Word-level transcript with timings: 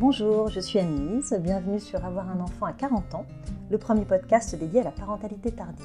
Bonjour, 0.00 0.48
je 0.48 0.60
suis 0.60 0.78
Anne-Lise, 0.78 1.38
bienvenue 1.42 1.78
sur 1.78 2.02
Avoir 2.06 2.26
un 2.30 2.40
enfant 2.40 2.64
à 2.64 2.72
40 2.72 3.14
ans, 3.14 3.26
le 3.70 3.76
premier 3.76 4.06
podcast 4.06 4.56
dédié 4.56 4.80
à 4.80 4.84
la 4.84 4.92
parentalité 4.92 5.52
tardive. 5.52 5.84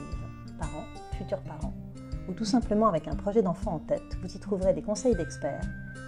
Parents, 0.57 0.85
futurs 1.17 1.41
parents, 1.41 1.73
ou 2.29 2.31
tout 2.31 2.45
simplement 2.45 2.87
avec 2.87 3.09
un 3.09 3.15
projet 3.17 3.41
d'enfant 3.41 3.73
en 3.73 3.79
tête, 3.79 4.17
vous 4.21 4.33
y 4.33 4.39
trouverez 4.39 4.71
des 4.71 4.81
conseils 4.81 5.15
d'experts 5.15 5.65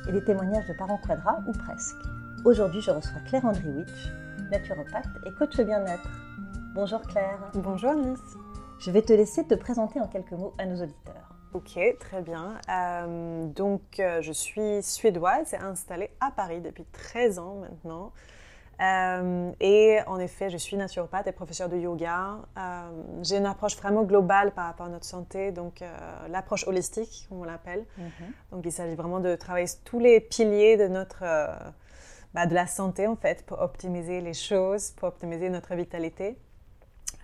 et 0.08 0.14
des 0.14 0.24
témoignages 0.24 0.66
de 0.70 0.74
parents 0.78 1.02
quadras 1.06 1.40
ou 1.50 1.52
presque. 1.52 1.98
Aujourd'hui, 2.46 2.80
je 2.80 2.92
reçois 2.92 3.20
Claire 3.28 3.44
Andriwitch, 3.44 4.10
naturopathe 4.52 5.10
et 5.26 5.32
coach 5.34 5.60
bien-être. 5.60 6.10
Bonjour 6.76 7.02
Claire. 7.02 7.52
Bonjour 7.56 7.94
Nice. 7.94 8.38
Je 8.80 8.90
vais 8.90 9.02
te 9.02 9.12
laisser 9.12 9.44
te 9.46 9.56
présenter 9.56 10.00
en 10.00 10.08
quelques 10.08 10.32
mots 10.32 10.54
à 10.58 10.66
nos 10.66 10.82
auditeurs. 10.82 11.27
Ok, 11.54 11.80
très 12.00 12.22
bien. 12.22 12.60
Euh, 12.70 13.46
donc, 13.48 13.82
euh, 14.00 14.22
je 14.22 14.32
suis 14.32 14.84
suédoise 14.84 15.54
et 15.54 15.58
installée 15.58 16.10
à 16.20 16.32
Paris 16.32 16.62
depuis 16.62 16.86
13 16.92 17.40
ans 17.40 17.56
maintenant. 17.62 18.12
Euh, 18.80 19.52
et 19.60 20.00
en 20.06 20.20
effet, 20.20 20.50
je 20.50 20.58
suis 20.58 20.78
naturopathe 20.78 21.26
et 21.28 21.32
professeure 21.32 21.70
de 21.70 21.78
yoga. 21.78 22.38
J'ai 23.24 23.38
une 23.38 23.48
approche 23.48 23.76
vraiment 23.78 24.04
globale 24.04 24.52
par 24.52 24.66
rapport 24.68 24.86
à 24.86 24.90
notre 24.90 25.06
santé, 25.06 25.52
donc 25.52 25.84
l'approche 26.30 26.68
holistique, 26.68 27.26
comme 27.28 27.40
on 27.40 27.44
l'appelle. 27.44 27.86
Mhm. 27.98 28.34
Donc, 28.52 28.66
il 28.66 28.72
s'agit 28.72 28.96
vraiment 28.96 29.20
de 29.20 29.36
travailler 29.36 29.68
tous 29.84 30.00
les 30.00 30.20
piliers 30.20 30.78
de 30.78 30.88
notre 30.88 31.24
bah, 32.34 32.46
de 32.46 32.54
la 32.54 32.68
santé 32.68 33.08
en 33.08 33.16
fait 33.16 33.44
pour 33.46 33.62
optimiser 33.62 34.22
les 34.22 34.36
choses, 34.36 34.92
pour 34.92 35.08
optimiser 35.08 35.50
notre 35.50 35.74
vitalité. 35.74 36.38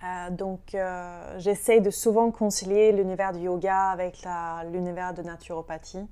Euh, 0.02 0.30
donc, 0.30 0.74
euh, 0.74 1.38
j'essaie 1.38 1.80
de 1.80 1.90
souvent 1.90 2.30
concilier 2.30 2.92
l'univers 2.92 3.32
du 3.32 3.40
yoga 3.40 3.90
avec 3.90 4.26
l'univers 4.70 5.14
de 5.14 5.22
naturopathie 5.22 6.06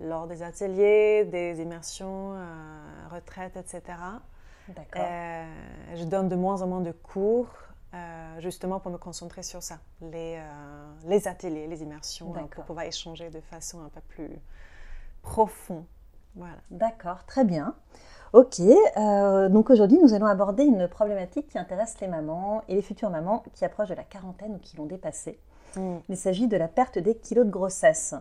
lors 0.00 0.26
des 0.26 0.42
ateliers, 0.42 1.24
des 1.26 1.60
immersions, 1.60 2.34
euh, 2.34 3.08
retraites, 3.10 3.56
etc. 3.56 3.82
D'accord. 4.68 5.02
je 5.94 6.04
donne 6.04 6.28
de 6.28 6.36
moins 6.36 6.62
en 6.62 6.68
moins 6.68 6.80
de 6.80 6.92
cours, 6.92 7.48
justement 8.38 8.78
pour 8.78 8.92
me 8.92 8.98
concentrer 8.98 9.42
sur 9.42 9.64
ça, 9.64 9.80
les, 10.00 10.40
les 11.06 11.26
ateliers, 11.26 11.66
les 11.66 11.82
immersions, 11.82 12.32
pour 12.32 12.64
pouvoir 12.64 12.86
échanger 12.86 13.30
de 13.30 13.40
façon 13.40 13.82
un 13.82 13.88
peu 13.88 14.00
plus 14.02 14.30
profonde. 15.22 15.84
Voilà. 16.36 16.58
D'accord, 16.70 17.26
très 17.26 17.44
bien. 17.44 17.74
Ok, 18.32 18.60
euh, 18.60 19.48
donc 19.48 19.70
aujourd'hui 19.70 19.98
nous 20.00 20.14
allons 20.14 20.26
aborder 20.26 20.62
une 20.62 20.86
problématique 20.86 21.48
qui 21.48 21.58
intéresse 21.58 21.96
les 22.00 22.06
mamans 22.06 22.62
et 22.68 22.76
les 22.76 22.82
futures 22.82 23.10
mamans 23.10 23.42
qui 23.54 23.64
approchent 23.64 23.88
de 23.88 23.94
la 23.94 24.04
quarantaine 24.04 24.54
ou 24.54 24.58
qui 24.58 24.76
l'ont 24.76 24.86
dépassée. 24.86 25.40
Mm. 25.74 25.96
Il 26.08 26.16
s'agit 26.16 26.46
de 26.46 26.56
la 26.56 26.68
perte 26.68 26.98
des 26.98 27.16
kilos 27.16 27.44
de 27.44 27.50
grossesse. 27.50 28.14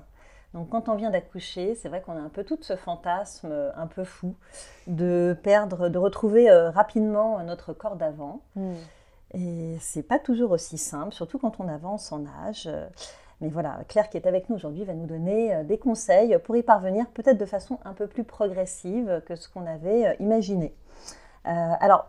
Donc 0.56 0.70
quand 0.70 0.90
on 0.90 0.96
vient 0.96 1.12
d'accoucher, 1.12 1.76
c'est 1.76 1.90
vrai 1.90 2.02
qu'on 2.02 2.18
a 2.18 2.22
un 2.22 2.30
peu 2.30 2.44
tout 2.44 2.58
ce 2.62 2.76
fantasme 2.76 3.54
un 3.76 3.86
peu 3.86 4.04
fou 4.04 4.34
de 4.88 5.38
perdre, 5.44 5.90
de 5.90 6.00
retrouver 6.00 6.50
euh, 6.50 6.72
rapidement 6.72 7.44
notre 7.44 7.74
corps 7.74 7.96
d'avant. 7.96 8.42
Mm. 8.56 8.74
Et 9.36 9.78
c'est 9.80 10.02
pas 10.02 10.18
toujours 10.18 10.50
aussi 10.50 10.80
simple, 10.80 11.14
surtout 11.14 11.38
quand 11.38 11.60
on 11.60 11.68
avance 11.68 12.12
en 12.12 12.26
âge. 12.48 12.68
Mais 13.42 13.50
voilà, 13.50 13.80
Claire 13.88 14.10
qui 14.10 14.18
est 14.18 14.28
avec 14.28 14.50
nous 14.50 14.56
aujourd'hui 14.56 14.84
va 14.84 14.94
nous 14.94 15.06
donner 15.06 15.56
euh, 15.56 15.64
des 15.64 15.78
conseils 15.78 16.38
pour 16.44 16.58
y 16.58 16.64
parvenir 16.64 17.08
peut-être 17.12 17.38
de 17.38 17.46
façon 17.46 17.80
un 17.86 17.94
peu 17.94 18.08
plus 18.08 18.24
progressive 18.24 19.22
que 19.26 19.36
ce 19.36 19.48
qu'on 19.48 19.66
avait 19.66 20.08
euh, 20.08 20.14
imaginé. 20.20 20.76
Euh, 21.48 21.74
alors, 21.80 22.08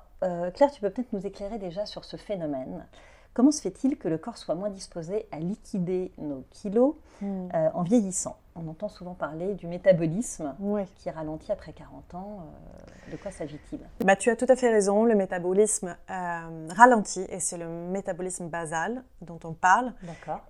Claire, 0.53 0.71
tu 0.71 0.83
peux 0.83 0.91
peut-être 0.91 1.15
nous 1.15 1.27
éclairer 1.27 1.57
déjà 1.57 1.87
sur 1.87 2.05
ce 2.05 2.19
phénomène. 2.19 2.87
Comment 3.33 3.53
se 3.53 3.61
fait-il 3.63 3.97
que 3.97 4.09
le 4.09 4.19
corps 4.19 4.37
soit 4.37 4.57
moins 4.57 4.71
disposé 4.71 5.27
à 5.31 5.39
liquider 5.39 6.11
nos 6.19 6.45
kilos 6.51 6.97
hmm. 7.21 7.49
euh, 7.55 7.69
en 7.75 7.83
vieillissant? 7.83 8.37
On 8.57 8.67
entend 8.67 8.89
souvent 8.89 9.15
parler 9.15 9.55
du 9.55 9.69
métabolisme 9.69 10.55
qui 10.97 11.11
ralentit 11.11 11.53
après 11.53 11.73
40 11.73 12.15
ans. 12.15 12.39
Euh, 12.41 13.13
de 13.13 13.17
quoi 13.17 13.31
s'agit-il? 13.31 13.79
Bah, 14.05 14.17
Tu 14.17 14.31
as 14.31 14.37
tout 14.37 14.47
à 14.49 14.57
fait 14.57 14.69
raison, 14.69 15.05
le 15.05 15.15
métabolisme 15.15 15.97
euh, 16.11 16.69
ralentit 16.71 17.25
et 17.29 17.39
c'est 17.39 17.57
le 17.57 17.69
métabolisme 17.69 18.49
basal 18.49 19.05
dont 19.23 19.39
on 19.45 19.53
parle. 19.53 19.93
D'accord. 20.03 20.41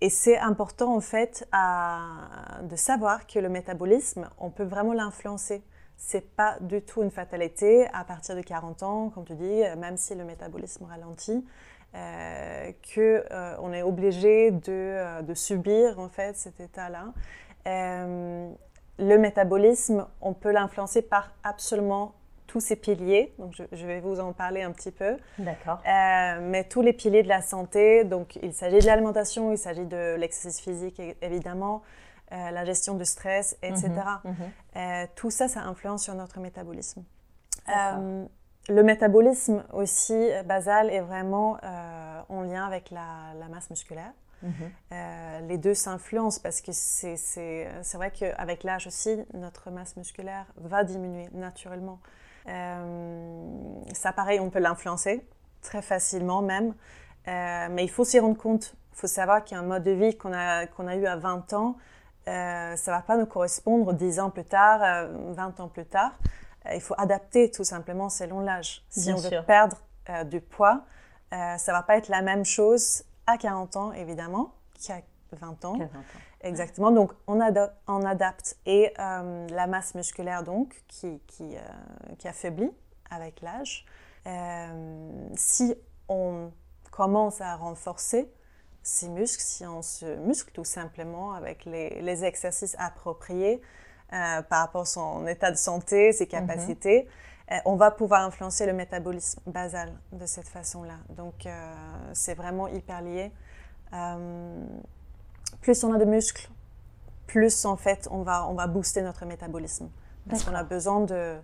et 0.00 0.10
c'est 0.10 0.38
important 0.38 0.96
en 0.96 1.00
fait 1.00 1.48
de 1.52 2.76
savoir 2.76 3.28
que 3.28 3.38
le 3.38 3.48
métabolisme, 3.48 4.28
on 4.38 4.50
peut 4.50 4.64
vraiment 4.64 4.92
l'influencer 4.92 5.62
c'est 5.96 6.34
pas 6.36 6.58
du 6.60 6.82
tout 6.82 7.02
une 7.02 7.10
fatalité 7.10 7.86
à 7.92 8.04
partir 8.04 8.36
de 8.36 8.42
40 8.42 8.82
ans, 8.82 9.10
comme 9.10 9.24
tu 9.24 9.34
dis, 9.34 9.62
même 9.78 9.96
si 9.96 10.14
le 10.14 10.24
métabolisme 10.24 10.84
ralentit, 10.84 11.44
euh, 11.94 12.72
que 12.94 13.24
euh, 13.30 13.54
on 13.60 13.72
est 13.72 13.82
obligé 13.82 14.50
de, 14.50 14.62
euh, 14.68 15.22
de, 15.22 15.32
subir 15.32 16.00
en 16.00 16.08
fait 16.08 16.36
cet 16.36 16.58
état-là. 16.58 17.12
Euh, 17.68 18.50
le 18.98 19.18
métabolisme, 19.18 20.06
on 20.20 20.34
peut 20.34 20.50
l'influencer 20.50 21.02
par 21.02 21.30
absolument 21.44 22.14
tous 22.48 22.58
ces 22.58 22.74
piliers. 22.74 23.32
Donc, 23.38 23.54
je, 23.54 23.62
je, 23.70 23.86
vais 23.86 24.00
vous 24.00 24.18
en 24.18 24.32
parler 24.32 24.62
un 24.62 24.72
petit 24.72 24.90
peu. 24.90 25.16
D'accord. 25.38 25.80
mais 25.84 26.64
tous 26.64 26.82
les 26.82 26.92
piliers 26.92 27.22
de 27.22 27.28
la 27.28 27.42
santé. 27.42 28.02
Donc, 28.02 28.40
il 28.42 28.52
s'agit 28.52 28.80
de 28.80 28.86
l'alimentation, 28.86 29.52
il 29.52 29.58
s'agit 29.58 29.86
de 29.86 30.16
l'exercice 30.16 30.60
physique 30.60 31.00
évidemment, 31.22 31.82
euh, 32.32 32.50
la 32.50 32.64
gestion 32.64 32.94
du 32.94 33.04
stress, 33.04 33.56
etc. 33.62 33.90
Mhm, 34.24 34.30
mhm. 34.30 34.34
euh, 34.76 35.06
tout 35.14 35.30
ça, 35.30 35.46
ça 35.46 35.60
influence 35.60 36.04
sur 36.04 36.14
notre 36.14 36.40
métabolisme. 36.40 37.04
Euh, 37.68 38.24
le 38.70 38.82
métabolisme 38.82 39.62
aussi 39.74 40.30
basal 40.46 40.90
est 40.90 41.02
vraiment 41.02 41.58
en 42.30 42.40
lien 42.40 42.64
avec 42.64 42.90
la, 42.90 43.34
masse 43.50 43.68
musculaire. 43.68 44.12
Mhm. 44.42 45.48
les 45.48 45.58
deux 45.58 45.74
s'influencent 45.74 46.40
parce 46.42 46.60
que 46.60 46.72
c'est 46.72 47.94
vrai 47.94 48.10
qu'avec 48.10 48.62
l'âge 48.62 48.86
aussi, 48.86 49.24
notre 49.34 49.70
masse 49.70 49.96
musculaire 49.96 50.46
va 50.56 50.82
diminuer 50.82 51.28
naturellement. 51.32 52.00
ça, 52.46 54.12
pareil, 54.16 54.40
on 54.40 54.48
peut 54.48 54.60
l'influencer 54.60 55.26
très 55.60 55.82
facilement 55.82 56.40
même, 56.40 56.74
mais 57.26 57.84
il 57.84 57.90
faut 57.90 58.04
s'y 58.04 58.18
rendre 58.18 58.38
compte. 58.38 58.74
Il 58.92 58.96
faut 58.96 59.06
savoir 59.08 59.44
qu'il 59.44 59.56
y 59.56 59.60
a 59.60 59.62
un 59.62 59.66
mode 59.66 59.82
de 59.84 59.90
vie 59.90 60.16
qu'on 60.16 60.32
a, 60.32 60.66
qu'on 60.66 60.86
a 60.86 60.96
eu 60.96 61.04
à 61.06 61.16
20 61.16 61.52
ans 61.52 61.76
euh, 62.28 62.76
ça 62.76 62.90
ne 62.90 62.96
va 62.96 63.02
pas 63.02 63.16
nous 63.16 63.26
correspondre 63.26 63.92
10 63.92 64.20
ans 64.20 64.30
plus 64.30 64.44
tard, 64.44 64.80
20 64.80 65.60
euh, 65.60 65.62
ans 65.62 65.68
plus 65.68 65.84
tard. 65.84 66.12
Euh, 66.66 66.74
il 66.74 66.80
faut 66.80 66.94
adapter 66.96 67.50
tout 67.50 67.64
simplement 67.64 68.08
selon 68.08 68.40
l'âge. 68.40 68.84
Si 68.88 69.12
on 69.12 69.16
veut 69.16 69.42
perdre 69.46 69.76
du 70.26 70.40
poids, 70.40 70.82
ça 71.30 71.56
ne 71.56 71.72
va 71.72 71.82
pas 71.82 71.96
être 71.96 72.08
la 72.08 72.22
même 72.22 72.44
chose 72.44 73.04
à 73.26 73.38
40 73.38 73.76
ans, 73.76 73.92
évidemment, 73.92 74.52
qu'à 74.80 75.00
20 75.32 75.64
ans. 75.64 75.76
20 75.76 75.84
ans. 75.84 75.88
Exactement. 76.42 76.90
Donc, 76.90 77.12
on, 77.26 77.40
on 77.88 78.04
adapte. 78.04 78.58
Et 78.66 78.92
la 78.98 79.66
masse 79.66 79.94
musculaire, 79.94 80.42
donc, 80.42 80.82
qui, 80.88 81.20
qui, 81.26 81.56
qui 82.18 82.28
affaiblit 82.28 82.70
avec 83.10 83.40
l'âge, 83.40 83.86
si 85.36 85.74
on 86.08 86.50
commence 86.90 87.40
à 87.40 87.56
renforcer 87.56 88.30
ses 88.84 89.08
muscles, 89.08 89.42
si 89.42 89.66
on 89.66 89.82
se 89.82 90.04
muscle 90.04 90.52
tout 90.52 90.64
simplement 90.64 91.32
avec 91.32 91.64
les, 91.64 92.24
exercices 92.24 92.76
appropriés 92.78 93.60
euh, 94.12 94.42
par 94.42 94.60
rapport 94.60 94.82
à 94.82 94.86
son 94.86 95.26
état 95.26 95.50
de 95.50 95.56
santé, 95.56 96.12
ses 96.12 96.24
mhm. 96.24 96.30
capacités, 96.30 97.08
euh, 97.50 97.56
on 97.64 97.76
va 97.76 97.90
pouvoir 97.90 98.22
influencer 98.22 98.66
le 98.66 98.74
métabolisme 98.74 99.40
basal 99.46 99.90
de 100.12 100.26
cette 100.26 100.48
façon-là. 100.48 100.98
Donc, 101.16 101.46
euh, 101.46 101.74
c'est 102.12 102.34
vraiment 102.34 102.68
hyper 102.68 103.00
lié. 103.00 103.32
plus 105.62 105.82
on 105.82 105.92
a 105.94 105.98
de 105.98 106.04
muscles, 106.04 106.50
plus 107.26 107.64
en 107.64 107.76
fait 107.76 108.06
on 108.10 108.22
va, 108.22 108.46
on 108.48 108.54
va 108.54 108.66
booster 108.66 109.00
notre 109.00 109.24
métabolisme. 109.24 109.88
Parce 110.28 110.44
qu'on 110.44 110.54
a 110.54 110.64
besoin 110.64 111.00
de. 111.00 111.36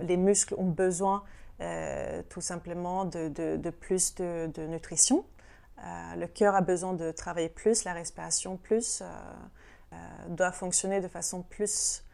les 0.00 0.16
muscles 0.16 0.54
ont 0.58 0.70
besoin 0.70 1.22
euh, 1.60 2.22
tout 2.28 2.40
simplement 2.40 3.04
de, 3.04 3.28
de, 3.28 3.70
plus 3.70 4.14
de, 4.14 4.48
de 4.54 4.62
nutrition. 4.66 5.24
Euh, 5.78 6.16
le 6.16 6.26
cœur 6.26 6.54
a 6.54 6.60
besoin 6.60 6.92
de 6.92 7.10
travailler 7.10 7.48
plus, 7.48 7.84
la 7.84 7.92
respiration 7.92 8.56
plus, 8.56 9.02
euh, 9.02 9.96
doit 10.28 10.52
fonctionner 10.52 11.00
de 11.00 11.08
façon 11.08 11.42
plus, 11.42 12.04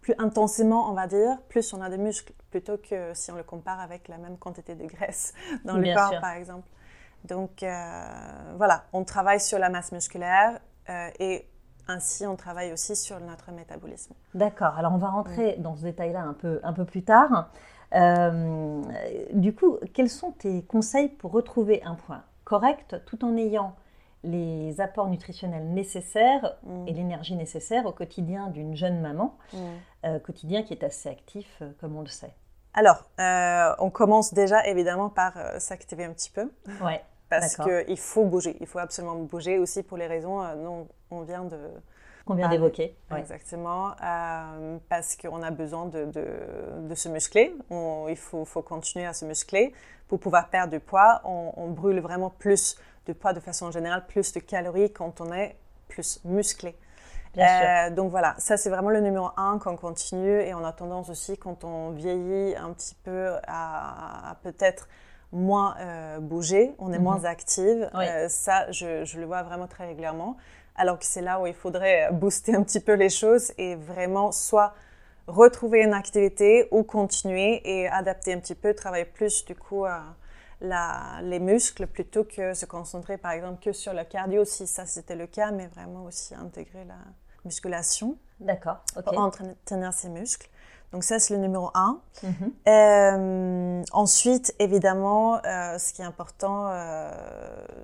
plus 0.00 0.14
intensément, 0.18 0.90
on 0.90 0.94
va 0.94 1.06
dire, 1.06 1.38
plus 1.48 1.72
on 1.72 1.80
a 1.80 1.88
de 1.88 1.96
muscles, 1.96 2.32
plutôt 2.50 2.76
que 2.76 3.14
si 3.14 3.30
on 3.30 3.36
le 3.36 3.44
compare 3.44 3.80
avec 3.80 4.08
la 4.08 4.18
même 4.18 4.36
quantité 4.36 4.74
de 4.74 4.84
graisse 4.86 5.32
dans 5.64 5.76
le 5.76 5.94
corps, 5.94 6.20
par 6.20 6.32
exemple. 6.32 6.66
Donc 7.24 7.60
voilà, 7.60 8.84
on 8.92 9.04
travaille 9.04 9.40
sur 9.40 9.58
la 9.58 9.70
masse 9.70 9.92
musculaire 9.92 10.60
et 11.20 11.48
ainsi, 11.88 12.26
on 12.26 12.36
travaille 12.36 12.72
aussi 12.72 12.94
sur 12.94 13.18
notre 13.18 13.50
métabolisme. 13.50 14.12
D'accord. 14.34 14.76
Alors, 14.76 14.92
on 14.92 14.98
va 14.98 15.08
rentrer 15.08 15.56
dans 15.58 15.74
ce 15.74 15.82
détail-là 15.82 16.20
un 16.20 16.34
peu, 16.34 16.60
un 16.62 16.74
peu 16.74 16.84
plus 16.84 17.02
tard. 17.02 17.50
Euh, 17.94 18.82
du 19.32 19.54
coup, 19.54 19.78
quels 19.94 20.10
sont 20.10 20.32
tes 20.32 20.62
conseils 20.62 21.08
pour 21.08 21.32
retrouver 21.32 21.82
un 21.84 21.94
point 21.94 22.22
correct 22.44 22.96
tout 23.06 23.24
en 23.24 23.36
ayant 23.36 23.74
les 24.24 24.80
apports 24.80 25.08
nutritionnels 25.08 25.68
nécessaires 25.68 26.56
mm. 26.64 26.88
et 26.88 26.92
l'énergie 26.92 27.36
nécessaire 27.36 27.86
au 27.86 27.92
quotidien 27.92 28.48
d'une 28.48 28.76
jeune 28.76 29.00
maman, 29.00 29.36
mm. 29.52 29.58
euh, 30.06 30.18
quotidien 30.18 30.62
qui 30.62 30.74
est 30.74 30.84
assez 30.84 31.08
actif, 31.08 31.46
euh, 31.62 31.70
comme 31.80 31.96
on 31.96 32.02
le 32.02 32.08
sait? 32.08 32.34
Alors, 32.74 33.08
on 33.80 33.90
commence 33.90 34.34
déjà 34.34 34.64
évidemment 34.66 35.08
par 35.08 35.32
s'activer 35.58 36.04
un 36.04 36.12
petit 36.12 36.30
peu. 36.30 36.52
Ouais. 36.80 37.02
Parce 37.28 37.56
qu'il 37.56 37.98
faut 37.98 38.24
bouger, 38.24 38.56
il 38.60 38.66
faut 38.66 38.78
absolument 38.78 39.16
bouger 39.16 39.58
aussi 39.58 39.82
pour 39.82 39.98
les 39.98 40.06
raisons 40.06 40.42
dont 40.54 40.86
on 41.10 41.22
vient 41.22 41.44
de, 41.44 41.58
qu'on 42.28 42.34
vient 42.34 42.48
d'évoquer. 42.48 42.94
Exactement, 43.16 43.92
euh, 44.04 44.78
parce 44.88 45.16
qu'on 45.16 45.42
a 45.42 45.50
besoin 45.50 45.86
de, 45.86 46.04
de, 46.04 46.94
se 46.94 47.08
muscler. 47.08 47.54
il 47.70 48.16
faut, 48.16 48.44
faut, 48.44 48.62
continuer 48.62 49.06
à 49.06 49.14
se 49.14 49.24
muscler 49.24 49.72
pour 50.08 50.20
pouvoir 50.20 50.48
perdre 50.48 50.72
du 50.72 50.80
poids. 50.80 51.22
On, 51.24 51.68
brûle 51.68 52.00
vraiment 52.00 52.30
plus 52.30 52.76
de 53.06 53.12
poids 53.14 53.32
de 53.32 53.40
façon 53.40 53.70
générale, 53.70 54.04
plus 54.06 54.32
de 54.32 54.40
calories 54.40 54.92
quand 54.92 55.20
on 55.20 55.32
est 55.32 55.56
plus 55.88 56.20
musclé. 56.24 56.76
Euh, 57.38 57.90
donc 57.90 58.10
voilà, 58.10 58.34
ça 58.38 58.56
c'est 58.56 58.70
vraiment 58.70 58.90
le 58.90 59.00
numéro 59.00 59.28
un 59.36 59.58
qu'on 59.58 59.76
continue 59.76 60.40
et 60.40 60.54
on 60.54 60.64
a 60.64 60.72
tendance 60.72 61.08
aussi 61.08 61.36
quand 61.36 61.62
on 61.62 61.90
vieillit 61.90 62.56
un 62.56 62.72
petit 62.72 62.96
peu 63.04 63.34
à, 63.46 64.36
peut-être 64.42 64.88
moins 65.30 65.76
euh, 65.78 66.18
bouger, 66.20 66.74
on 66.78 66.92
est 66.92 66.98
moins 66.98 67.20
mhm. 67.20 67.26
active. 67.26 67.90
Euh, 67.94 68.28
ça, 68.28 68.70
je, 68.72 69.04
je, 69.04 69.20
le 69.20 69.26
vois 69.26 69.42
vraiment 69.42 69.66
très 69.66 69.86
régulièrement. 69.86 70.36
Alors 70.78 70.98
que 70.98 71.04
c'est 71.04 71.20
là 71.20 71.40
où 71.40 71.46
il 71.46 71.54
faudrait 71.54 72.10
booster 72.12 72.54
un 72.54 72.62
petit 72.62 72.80
peu 72.80 72.94
les 72.94 73.10
choses 73.10 73.52
et 73.58 73.74
vraiment 73.74 74.32
soit 74.32 74.74
retrouver 75.26 75.82
une 75.82 75.92
activité 75.92 76.68
ou 76.70 76.82
continuer 76.84 77.60
et 77.64 77.88
adapter 77.88 78.32
un 78.32 78.38
petit 78.38 78.54
peu, 78.54 78.74
travailler 78.74 79.04
plus 79.04 79.44
du 79.44 79.54
coup 79.54 79.84
la, 80.60 81.20
les 81.22 81.38
muscles 81.38 81.86
plutôt 81.86 82.24
que 82.24 82.54
se 82.54 82.64
concentrer 82.64 83.18
par 83.18 83.32
exemple 83.32 83.62
que 83.62 83.72
sur 83.72 83.92
le 83.92 84.04
cardio 84.04 84.44
si 84.44 84.66
ça 84.66 84.86
c'était 84.86 85.16
le 85.16 85.26
cas, 85.26 85.50
mais 85.50 85.66
vraiment 85.66 86.04
aussi 86.04 86.34
intégrer 86.34 86.84
la 86.86 86.96
musculation. 87.44 88.16
D'accord. 88.40 88.78
Pour 89.04 89.18
entretenir 89.18 89.92
ses 89.92 90.08
muscles. 90.08 90.48
Donc 90.92 91.04
ça, 91.04 91.18
c'est 91.18 91.34
le 91.34 91.40
numéro 91.40 91.70
un. 91.74 92.00
Mhm. 92.22 92.52
Euh, 92.66 93.82
ensuite, 93.92 94.54
évidemment, 94.58 95.40
euh, 95.44 95.78
ce 95.78 95.92
qui 95.92 96.02
est 96.02 96.06
important, 96.06 96.68
euh, 96.70 97.10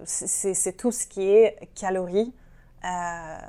c'est 0.05 0.77
tout 0.77 0.91
ce 0.91 1.07
qui 1.07 1.29
est 1.29 1.69
calories. 1.75 2.33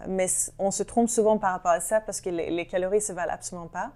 Mais 0.08 0.28
on 0.60 0.72
se 0.72 0.84
trompe 0.84 1.10
souvent 1.10 1.38
par 1.38 1.52
rapport 1.52 1.72
à 1.72 1.80
ça 1.80 2.00
parce 2.00 2.22
que 2.22 2.30
les, 2.30 2.66
calories, 2.66 3.02
ça 3.02 3.14
ne 3.14 3.18
valent 3.18 3.34
absolument 3.34 3.68
pas. 3.68 3.92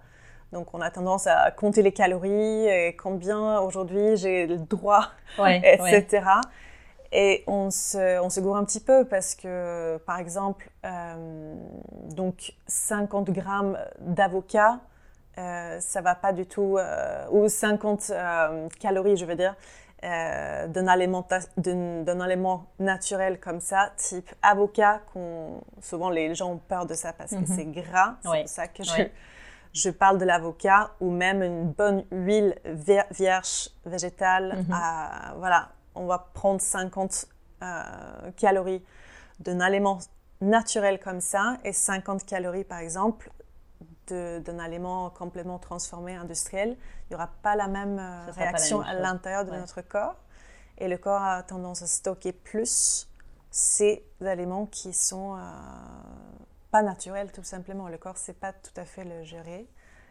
Donc 0.52 0.74
on 0.74 0.80
a 0.80 0.90
tendance 0.90 1.26
à 1.26 1.50
compter 1.50 1.82
les 1.82 1.92
calories 1.92 2.66
et 2.66 2.96
combien 2.96 3.60
aujourd'hui 3.60 4.16
j'ai 4.16 4.46
le 4.46 4.58
droit, 4.58 5.08
etc. 5.38 6.22
Et 7.12 7.42
on 7.46 7.70
se, 7.70 8.20
on 8.20 8.30
se 8.30 8.40
gourre 8.40 8.56
un 8.56 8.64
petit 8.64 8.80
peu 8.80 9.04
parce 9.04 9.34
que, 9.34 9.96
par 10.06 10.18
exemple, 10.18 10.70
donc 12.10 12.54
50 12.66 13.30
grammes 13.30 13.78
d'avocat, 14.00 14.80
euh, 15.38 15.78
ça 15.80 16.00
va 16.00 16.14
pas 16.14 16.32
du 16.32 16.44
tout, 16.44 16.76
euh, 16.76 17.24
ou 17.30 17.48
50 17.48 18.10
euh, 18.10 18.68
calories, 18.80 19.16
je 19.16 19.24
veux 19.24 19.36
dire, 19.36 19.54
d'un 20.02 20.86
aliment, 20.86 21.26
aliment, 22.20 22.66
naturel 22.78 23.38
comme 23.38 23.60
ça, 23.60 23.92
type 23.96 24.30
avocat, 24.42 25.02
souvent 25.80 26.10
les 26.10 26.34
gens 26.34 26.52
ont 26.52 26.58
peur 26.58 26.86
de 26.86 26.94
ça 26.94 27.12
parce 27.12 27.30
que 27.30 27.36
mhm. 27.36 27.46
c'est 27.46 27.66
gras, 27.66 28.16
c'est 28.22 28.40
pour 28.40 28.48
ça 28.48 28.68
que 28.68 28.82
je, 28.82 29.02
je 29.72 29.90
parle 29.90 30.18
de 30.18 30.24
l'avocat, 30.24 30.92
ou 31.00 31.10
même 31.10 31.42
une 31.42 31.70
bonne 31.70 32.04
huile 32.10 32.56
vierge 33.10 33.70
végétale. 33.84 34.64
Mhm. 34.68 34.76
voilà, 35.38 35.68
on 35.94 36.06
va 36.06 36.30
prendre 36.32 36.60
50 36.60 37.26
calories 38.36 38.82
d'un 39.40 39.60
aliment 39.60 39.98
naturel 40.40 40.98
comme 40.98 41.20
ça 41.20 41.58
et 41.64 41.72
50 41.72 42.24
calories 42.24 42.64
par 42.64 42.78
exemple 42.78 43.30
d'un 44.12 44.58
aliment 44.58 45.10
complètement 45.10 45.58
transformé, 45.58 46.14
industriel, 46.14 46.76
il 47.04 47.10
n'y 47.10 47.16
aura 47.16 47.30
pas 47.42 47.56
la 47.56 47.68
même 47.68 47.98
euh, 47.98 48.30
réaction 48.32 48.80
à 48.80 48.94
l'intérieur 48.94 49.44
de 49.44 49.50
notre 49.50 49.80
corps. 49.82 50.16
Et 50.78 50.88
le 50.88 50.96
corps 50.96 51.22
a 51.22 51.42
tendance 51.42 51.82
à 51.82 51.86
stocker 51.86 52.32
plus 52.32 53.08
ces 53.50 54.04
aliments 54.24 54.66
qui 54.66 54.92
sont 54.92 55.36
euh, 55.36 55.40
pas 56.70 56.82
naturels, 56.82 57.32
tout 57.32 57.42
simplement. 57.42 57.88
Le 57.88 57.98
corps 57.98 58.14
ne 58.14 58.18
sait 58.18 58.32
pas 58.32 58.52
tout 58.52 58.78
à 58.78 58.84
fait 58.84 59.04
le 59.04 59.24
gérer. 59.24 59.68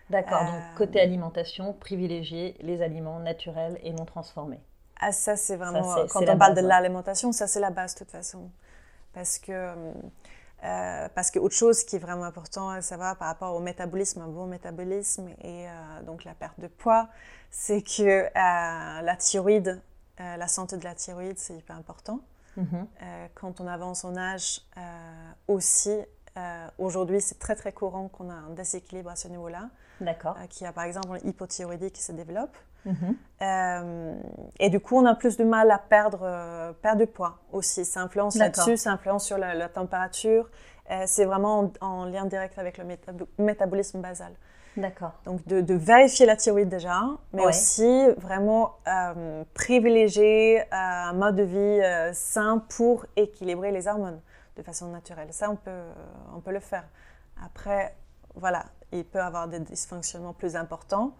D'accord, 0.09 0.43
donc 0.43 0.55
euh, 0.55 0.77
côté 0.77 0.99
alimentation, 0.99 1.73
privilégier 1.73 2.55
les 2.61 2.81
aliments 2.81 3.19
naturels 3.19 3.79
et 3.83 3.93
non 3.93 4.05
transformés. 4.05 4.61
Ah, 4.99 5.11
ça, 5.11 5.35
c'est 5.35 5.55
vraiment. 5.55 6.05
quand 6.09 6.27
on 6.27 6.37
parle 6.37 6.55
de 6.55 6.61
l'alimentation, 6.61 7.31
ça, 7.31 7.47
c'est 7.47 7.59
la 7.59 7.69
base, 7.69 7.93
de 7.93 7.99
toute 7.99 8.11
façon. 8.11 8.49
Parce 9.13 9.39
que 9.39 9.73
euh, 10.63 11.07
parce 11.15 11.31
que 11.31 11.39
autre 11.39 11.55
chose 11.55 11.83
qui 11.83 11.95
est 11.95 11.99
vraiment 11.99 12.25
important 12.25 12.69
à 12.69 12.81
savoir 12.81 13.15
par 13.15 13.29
rapport 13.29 13.55
au 13.55 13.59
métabolisme, 13.59 14.21
un 14.21 14.27
bon 14.27 14.45
métabolisme 14.45 15.29
et 15.41 15.69
euh, 15.69 16.01
donc 16.05 16.25
la 16.25 16.33
perte 16.33 16.59
de 16.59 16.67
poids, 16.67 17.07
c'est 17.49 17.81
que 17.81 18.25
euh, 18.25 18.29
la 18.35 19.15
thyroïde, 19.17 19.81
la 20.17 20.49
santé 20.49 20.75
de 20.75 20.83
la 20.83 20.95
thyroïde, 20.95 21.37
c'est 21.37 21.55
hyper 21.55 21.77
important. 21.77 22.19
Mhm. 22.57 22.87
quand 23.35 23.61
on 23.61 23.67
avance 23.67 24.03
en 24.03 24.17
âge 24.17 24.59
aussi, 25.47 25.95
aujourd'hui, 26.77 27.21
c'est 27.21 27.39
très 27.39 27.55
très 27.55 27.71
courant 27.71 28.09
qu'on 28.09 28.29
a 28.29 28.33
un 28.33 28.49
déséquilibre 28.49 29.09
à 29.11 29.15
ce 29.15 29.29
niveau-là. 29.29 29.69
D'accord. 30.01 30.35
Qu'il 30.49 30.65
y 30.65 30.67
a 30.67 30.73
par 30.73 30.83
exemple 30.83 31.19
une 31.23 31.29
hypothyroïdie 31.29 31.91
qui 31.91 32.01
se 32.01 32.11
développe. 32.11 32.57
Mhm. 32.85 33.15
Euh, 33.41 34.13
et 34.59 34.69
du 34.69 34.79
coup, 34.79 34.97
on 34.97 35.05
a 35.05 35.15
plus 35.15 35.37
de 35.37 35.43
mal 35.43 35.71
à 35.71 35.77
perdre, 35.77 36.21
euh, 36.23 36.73
perdre 36.73 36.99
du 36.99 37.07
poids 37.07 37.39
aussi. 37.51 37.85
Ça 37.85 38.01
influence 38.01 38.35
là-dessus, 38.35 38.77
ça 38.77 38.91
influence 38.91 39.25
sur 39.25 39.37
la, 39.37 39.69
température. 39.69 40.49
Euh, 40.91 41.03
c'est 41.05 41.25
vraiment 41.25 41.71
en, 41.81 42.05
lien 42.05 42.25
direct 42.25 42.57
avec 42.57 42.77
le 42.77 42.85
métabolisme 43.37 44.01
basal. 44.01 44.33
D'accord. 44.77 45.13
Donc, 45.25 45.45
de, 45.47 45.73
vérifier 45.73 46.25
la 46.25 46.35
thyroïde 46.35 46.69
déjà, 46.69 47.01
mais 47.33 47.45
aussi 47.45 48.07
vraiment 48.17 48.77
privilégier 49.53 50.63
un 50.71 51.13
mode 51.13 51.35
de 51.35 51.43
vie 51.43 52.13
sain 52.13 52.63
pour 52.69 53.05
équilibrer 53.15 53.71
les 53.71 53.87
hormones 53.87 54.21
de 54.55 54.63
façon 54.63 54.87
naturelle. 54.87 55.29
Ça, 55.31 55.49
on 55.49 55.55
peut, 55.55 55.83
on 56.35 56.39
peut 56.39 56.51
le 56.51 56.59
faire. 56.59 56.85
Après, 57.43 57.95
voilà, 58.35 58.65
il 58.91 59.05
peut 59.05 59.19
y 59.19 59.21
avoir 59.21 59.47
des 59.47 59.59
dysfonctionnements 59.59 60.33
plus 60.33 60.55
importants 60.55 61.13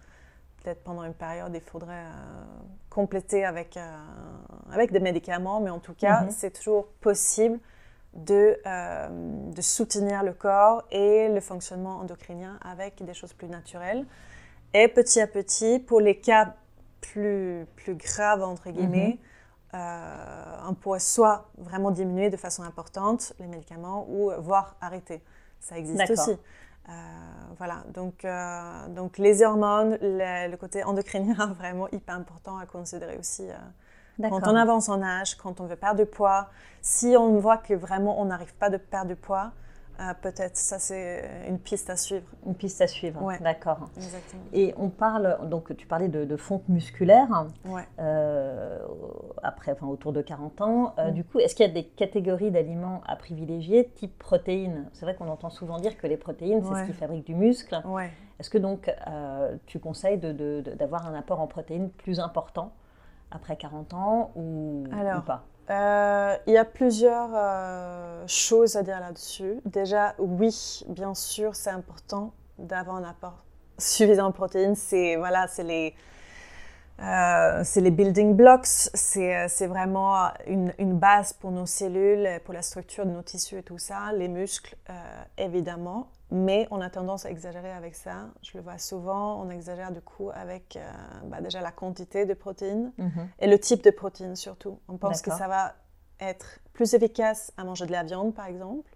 peut-être 0.62 0.84
pendant 0.84 1.04
une 1.04 1.14
période, 1.14 1.52
il 1.54 1.62
faudrait 1.62 1.94
euh, 1.94 2.44
compléter 2.90 3.46
avec, 3.46 3.78
euh, 3.78 3.98
avec 4.72 4.92
des 4.92 5.00
médicaments, 5.00 5.60
mais 5.60 5.70
en 5.70 5.80
tout 5.80 5.94
cas, 5.94 6.22
mhm. 6.22 6.32
c'est 6.32 6.52
toujours 6.52 6.88
possible 7.02 7.60
de, 8.14 8.58
euh, 8.66 9.08
de 9.52 9.62
soutenir 9.62 10.24
le 10.24 10.34
corps 10.34 10.84
et 10.92 11.30
le 11.30 11.40
fonctionnement 11.42 11.98
endocrinien 11.98 12.58
avec 12.62 13.04
des 13.04 13.14
choses 13.14 13.34
plus 13.34 13.48
naturelles. 13.48 14.06
Et 14.74 14.88
petit 14.88 15.20
à 15.22 15.28
petit, 15.28 15.80
pour 15.80 16.00
les 16.00 16.20
cas 16.20 16.56
plus, 17.02 17.66
plus 17.76 17.96
graves, 17.96 18.44
entre 18.44 18.70
guillemets, 18.70 19.18
on 19.74 20.74
pourrait 20.74 21.00
soit 21.00 21.50
vraiment 21.58 21.92
diminuer 21.92 22.30
de 22.30 22.38
façon 22.38 22.64
importante 22.64 23.34
les 23.40 23.48
médicaments 23.48 24.08
ou 24.10 24.32
voire 24.40 24.76
arrêter. 24.82 25.24
Ça 25.60 25.78
existe 25.78 26.10
aussi. 26.10 26.38
Euh, 26.90 26.92
voilà, 27.58 27.84
donc, 27.94 28.26
euh, 28.26 28.88
donc 28.90 29.18
les 29.18 29.44
hormones, 29.44 29.98
le, 30.02 30.56
côté 30.56 30.84
endocrinien, 30.84 31.54
vraiment 31.60 31.88
hyper 31.92 32.16
important 32.16 32.58
à 32.58 32.66
considérer 32.66 33.18
aussi. 33.18 33.48
Euh, 33.50 34.30
quand 34.30 34.48
on 34.48 34.56
avance 34.56 34.90
en 34.90 35.02
âge, 35.02 35.36
quand 35.36 35.62
on 35.62 35.66
veut 35.66 35.76
perdre 35.76 36.00
de 36.00 36.06
poids, 36.06 36.50
si 36.82 37.16
on 37.18 37.38
voit 37.40 37.58
que 37.58 37.74
vraiment 37.74 38.20
on 38.22 38.26
n'arrive 38.26 38.54
pas 38.56 38.70
de 38.70 38.78
perdre 38.78 39.10
de 39.10 39.16
poids, 39.16 39.52
euh, 40.00 40.14
peut-être, 40.22 40.56
ça 40.56 40.80
c'est 40.80 41.30
une 41.48 41.60
piste 41.60 41.90
à 41.90 41.98
suivre. 41.98 42.26
Une 42.46 42.56
piste 42.56 42.82
à 42.82 42.88
suivre, 42.88 43.22
d'accord. 43.42 43.90
Et 44.54 44.74
on 44.78 44.90
parle, 44.90 45.38
donc 45.50 45.76
tu 45.76 45.88
parlais 45.88 46.08
de, 46.08 46.38
fonte 46.38 46.68
musculaire, 46.70 47.48
euh, 48.00 48.80
après, 49.44 49.74
enfin, 49.74 49.88
autour 49.88 50.14
de 50.14 50.22
40 50.22 50.62
ans. 50.62 50.94
Euh, 50.98 51.10
mm. 51.10 51.14
Du 51.14 51.24
coup, 51.24 51.40
est-ce 51.40 51.54
qu'il 51.54 51.66
y 51.66 51.70
a 51.70 51.74
des 51.74 51.84
catégories 51.84 52.52
d'aliments 52.52 53.02
à 53.08 53.16
privilégier, 53.16 53.90
type 53.96 54.18
protéines? 54.18 54.90
C'est 54.94 55.06
vrai 55.06 55.16
qu'on 55.16 55.28
entend 55.28 55.50
souvent 55.50 55.80
dire 55.80 55.98
que 55.98 56.08
les 56.08 56.18
protéines, 56.18 56.64
c'est 56.64 56.82
ce 56.82 56.86
qui 56.86 56.94
fabrique 56.94 57.26
du 57.26 57.36
muscle. 57.36 57.82
Est-ce 58.40 58.50
que 58.50 58.58
donc 58.58 58.92
tu 59.66 59.80
conseilles 59.80 60.18
d'avoir 60.18 61.08
un 61.08 61.14
apport 61.14 61.42
en 61.42 61.48
protéines 61.48 61.90
plus 61.90 62.20
important 62.20 62.72
après 63.32 63.58
40 63.58 63.94
ans 63.94 64.32
ou, 64.36 64.86
ou 64.88 65.22
pas? 65.22 65.44
Euh, 65.70 66.36
il 66.48 66.54
y 66.54 66.58
a 66.58 66.66
plusieurs 66.66 67.30
euh, 67.34 68.24
choses 68.28 68.76
à 68.76 68.84
dire 68.84 69.00
là-dessus. 69.00 69.60
Déjà, 69.66 70.16
oui, 70.18 70.84
bien 70.88 71.14
sûr, 71.14 71.56
c'est 71.56 71.70
important 71.70 72.34
d'avoir 72.58 72.96
un 72.96 73.04
apport 73.04 73.44
suffisant 73.78 74.28
en 74.28 74.32
protéines. 74.32 74.76
C'est 74.76 75.16
voilà, 75.16 75.48
c'est 75.48 75.64
les 75.64 75.94
euh, 77.02 77.62
c'est 77.64 77.80
les 77.80 77.92
building 77.92 78.36
blocks, 78.36 78.66
c'est 78.66 79.68
vraiment 79.68 80.32
une, 80.48 80.74
base 80.98 81.32
pour 81.32 81.50
nos 81.52 81.66
cellules, 81.66 82.28
pour 82.44 82.54
la 82.54 82.62
structure 82.62 83.06
de 83.06 83.12
nos 83.12 83.22
tissus 83.22 83.58
et 83.58 83.64
tout 83.64 83.78
ça, 83.78 84.12
les 84.12 84.28
muscles 84.28 84.76
évidemment, 85.38 86.10
mais 86.32 86.68
on 86.72 86.80
a 86.82 86.90
tendance 86.90 87.26
à 87.26 87.32
exagérer 87.32 87.72
avec 87.72 87.96
ça. 87.96 88.30
Je 88.42 88.58
le 88.58 88.64
vois 88.64 88.78
souvent, 88.78 89.42
on 89.42 89.50
exagère 89.50 89.92
du 89.92 90.02
coup 90.02 90.30
avec 90.34 90.76
euh, 90.76 90.92
bah, 91.26 91.42
déjà 91.42 91.62
la 91.62 91.72
quantité 91.72 92.26
de 92.26 92.34
protéines 92.34 92.92
mhm. 92.98 93.30
et 93.40 93.48
le 93.48 93.60
type 93.60 93.84
de 93.84 93.90
protéines 93.90 94.36
surtout. 94.36 94.80
On 94.88 94.98
pense 94.98 95.22
que 95.22 95.32
ça 95.32 95.48
va 95.48 95.74
être 96.20 96.60
plus 96.74 96.94
efficace 96.94 97.52
à 97.58 97.64
manger 97.64 97.86
de 97.86 97.92
la 97.92 98.04
viande 98.04 98.34
par 98.34 98.46
exemple. 98.46 98.96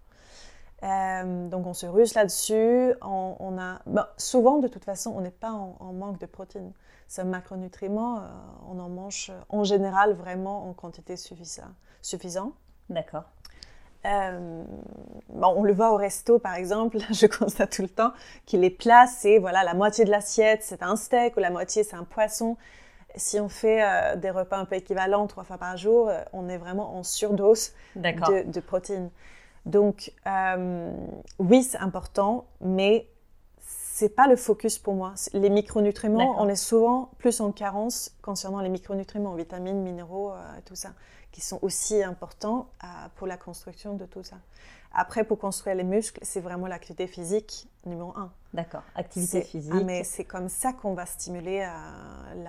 Euh, 0.83 1.47
donc 1.47 1.65
on 1.65 1.73
se 1.73 1.85
ruse 1.85 2.13
là-dessus. 2.13 2.93
On, 3.01 3.57
a, 3.57 3.79
bah, 3.85 4.13
souvent 4.17 4.59
de 4.59 4.67
toute 4.67 4.83
façon, 4.83 5.13
on 5.15 5.21
n'est 5.21 5.31
pas 5.31 5.51
en, 5.51 5.93
manque 5.93 6.19
de 6.19 6.25
protéines. 6.25 6.73
Ce 7.07 7.21
macronutriment, 7.21 8.19
euh, 8.19 8.21
on 8.67 8.79
en 8.79 8.89
mange 8.89 9.31
en 9.49 9.63
général 9.63 10.13
vraiment 10.13 10.69
en 10.69 10.73
quantité 10.73 11.15
suffisante. 11.15 12.53
D'accord. 12.89 13.23
Euh, 14.05 14.63
bon, 15.29 15.53
on 15.55 15.63
le 15.63 15.73
voit 15.73 15.93
au 15.93 15.95
resto, 15.95 16.39
par 16.39 16.55
exemple, 16.55 16.97
je 17.11 17.25
constate 17.25 17.71
tout 17.71 17.81
le 17.81 17.89
temps 17.89 18.11
que 18.49 18.57
les 18.57 18.69
plats, 18.69 19.07
c'est 19.07 19.37
voilà, 19.37 19.63
la 19.63 19.73
moitié 19.73 20.05
de 20.05 20.11
l'assiette, 20.11 20.61
c'est 20.63 20.83
un 20.83 20.95
steak, 20.95 21.37
ou 21.37 21.39
la 21.39 21.49
moitié, 21.49 21.83
c'est 21.83 21.95
un 21.95 22.03
poisson. 22.03 22.57
Si 23.15 23.39
on 23.39 23.47
fait 23.47 23.83
euh, 23.83 24.15
des 24.15 24.31
repas 24.31 24.57
un 24.57 24.65
peu 24.65 24.75
équivalents 24.75 25.27
trois 25.27 25.43
fois 25.43 25.57
par 25.57 25.77
jour, 25.77 26.09
euh, 26.09 26.21
on 26.33 26.49
est 26.49 26.57
vraiment 26.57 26.97
en 26.97 27.03
surdose 27.03 27.73
de, 27.95 28.51
de, 28.51 28.59
protéines. 28.59 29.09
Donc, 29.65 30.11
oui, 31.39 31.63
c'est 31.63 31.77
important, 31.77 32.45
mais 32.59 33.07
c'est 33.59 34.09
pas 34.09 34.27
le 34.27 34.35
focus 34.35 34.77
pour 34.77 34.95
moi. 34.95 35.13
Les 35.33 35.49
micronutriments, 35.49 36.35
on 36.41 36.49
est 36.49 36.55
souvent 36.55 37.11
plus 37.19 37.39
en 37.39 37.51
carence 37.51 38.17
concernant 38.21 38.59
les 38.59 38.69
micronutriments, 38.69 39.35
vitamines, 39.35 39.81
minéraux, 39.81 40.33
tout 40.65 40.75
ça 40.75 40.89
qui 41.33 41.41
sont 41.41 41.59
aussi 41.63 42.01
importants 42.01 42.69
euh, 42.83 42.87
pour 43.15 43.27
la 43.27 43.35
construction 43.35 43.95
de 43.95 44.05
tout 44.05 44.23
ça. 44.23 44.37
Après, 44.93 45.23
pour 45.23 45.39
construire 45.39 45.75
les 45.75 45.83
muscles, 45.83 46.19
c'est 46.21 46.39
vraiment 46.39 46.67
l'activité 46.67 47.07
physique 47.07 47.67
numéro 47.85 48.13
un. 48.15 48.31
D'accord, 48.53 48.83
activité 48.95 49.41
physique. 49.41 49.73
Ah, 49.75 49.83
mais 49.83 50.03
c'est 50.03 50.23
comme 50.23 50.47
ça 50.47 50.71
qu'on 50.71 50.93
va 50.93 51.07
stimuler 51.07 51.67
euh, 51.67 52.43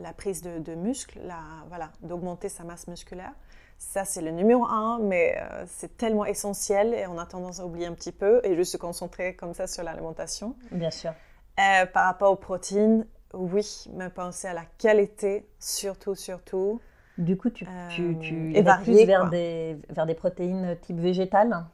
la, 0.00 0.12
prise 0.14 0.42
de, 0.42 0.74
muscles, 0.74 1.20
voilà, 1.68 1.90
d'augmenter 2.00 2.48
sa 2.48 2.64
masse 2.64 2.88
musculaire. 2.88 3.34
Ça, 3.76 4.06
c'est 4.06 4.22
le 4.22 4.30
numéro 4.30 4.64
un, 4.64 4.98
mais 5.00 5.36
euh, 5.38 5.64
c'est 5.68 5.98
tellement 5.98 6.24
essentiel 6.24 6.94
et 6.94 7.06
on 7.06 7.18
a 7.18 7.26
tendance 7.26 7.60
à 7.60 7.66
oublier 7.66 7.86
un 7.86 7.94
petit 7.94 8.12
peu 8.12 8.40
et 8.44 8.56
juste 8.56 8.72
se 8.72 8.76
concentrer 8.78 9.36
comme 9.36 9.52
ça 9.52 9.66
sur 9.66 9.82
l'alimentation. 9.82 10.56
Bien 10.70 10.90
sûr. 10.90 11.12
par 11.56 12.06
rapport 12.06 12.32
aux 12.32 12.36
protéines, 12.36 13.06
oui, 13.34 13.84
mais 13.92 14.08
penser 14.08 14.48
à 14.48 14.54
la 14.54 14.64
qualité, 14.78 15.46
surtout, 15.58 16.14
surtout. 16.14 16.80
Du 17.18 17.36
coup, 17.36 17.50
tu, 17.50 17.66
tu, 17.90 18.16
tu 18.18 18.56
euh, 18.56 18.74
plus 18.82 19.04
vers 19.04 19.28
des, 19.28 19.76
vers 19.90 20.06
des 20.06 20.14
protéines 20.14 20.76
type 20.80 20.98
végétales 20.98 21.64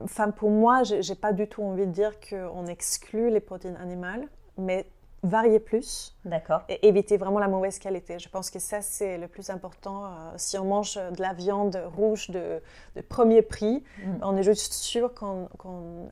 enfin, 0.00 0.30
Pour 0.30 0.50
moi, 0.50 0.82
je 0.84 0.96
n'ai 0.96 1.14
pas 1.16 1.32
du 1.32 1.46
tout 1.48 1.62
envie 1.62 1.86
de 1.86 1.92
dire 1.92 2.12
qu'on 2.20 2.66
exclut 2.66 3.30
les 3.30 3.40
protéines 3.40 3.76
animales, 3.76 4.26
mais 4.56 4.86
varier 5.22 5.58
plus. 5.58 6.14
D'accord. 6.24 6.62
Et 6.68 6.86
éviter 6.86 7.16
vraiment 7.16 7.38
la 7.38 7.48
mauvaise 7.48 7.78
qualité. 7.78 8.18
Je 8.18 8.28
pense 8.28 8.50
que 8.50 8.58
ça, 8.58 8.80
c'est 8.80 9.18
le 9.18 9.28
plus 9.28 9.50
important. 9.50 10.04
Euh, 10.04 10.08
si 10.36 10.58
on 10.58 10.64
mange 10.64 10.96
de 10.96 11.20
la 11.20 11.32
viande 11.32 11.82
rouge 11.96 12.30
de, 12.30 12.62
de 12.96 13.00
premier 13.00 13.42
prix, 13.42 13.82
mm. 13.98 14.16
on 14.22 14.36
est 14.36 14.42
juste 14.42 14.72
sûr 14.72 15.12
qu'on 15.14 15.48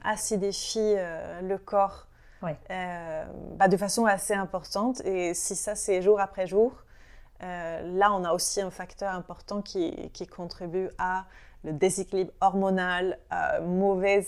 acidifie 0.03 0.95
euh, 0.97 1.41
le 1.43 1.59
corps 1.59 2.07
bah, 2.43 3.69
de 3.69 3.77
façon 3.77 4.05
assez 4.05 4.35
importante. 4.35 5.01
Et 5.05 5.33
si 5.35 5.55
ça, 5.55 5.75
c'est 5.75 6.03
jour 6.03 6.21
après 6.21 6.47
jour, 6.47 6.73
euh, 7.43 7.99
là, 7.99 8.13
on 8.13 8.25
a 8.25 8.33
aussi 8.33 8.61
un 8.61 8.71
facteur 8.71 9.13
important 9.13 9.63
qui, 9.63 10.11
contribue 10.31 10.89
à 10.99 11.27
le 11.65 11.73
déséquilibre 11.73 12.33
hormonal, 12.41 13.19
euh, 13.33 13.61
mauvais 13.61 14.25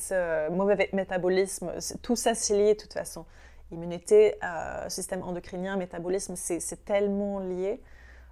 métabolisme. 0.92 1.73
Tout 2.02 2.16
ça, 2.16 2.35
c'est 2.35 2.56
lié 2.56 2.75
de 2.75 2.80
toute 2.80 2.92
façon. 2.92 3.25
Immunité, 3.71 4.37
euh, 4.42 4.88
système 4.88 5.23
endocrinien, 5.23 5.76
métabolisme, 5.76 6.35
c'est 6.37 6.85
tellement 6.85 7.38
lié. 7.38 7.80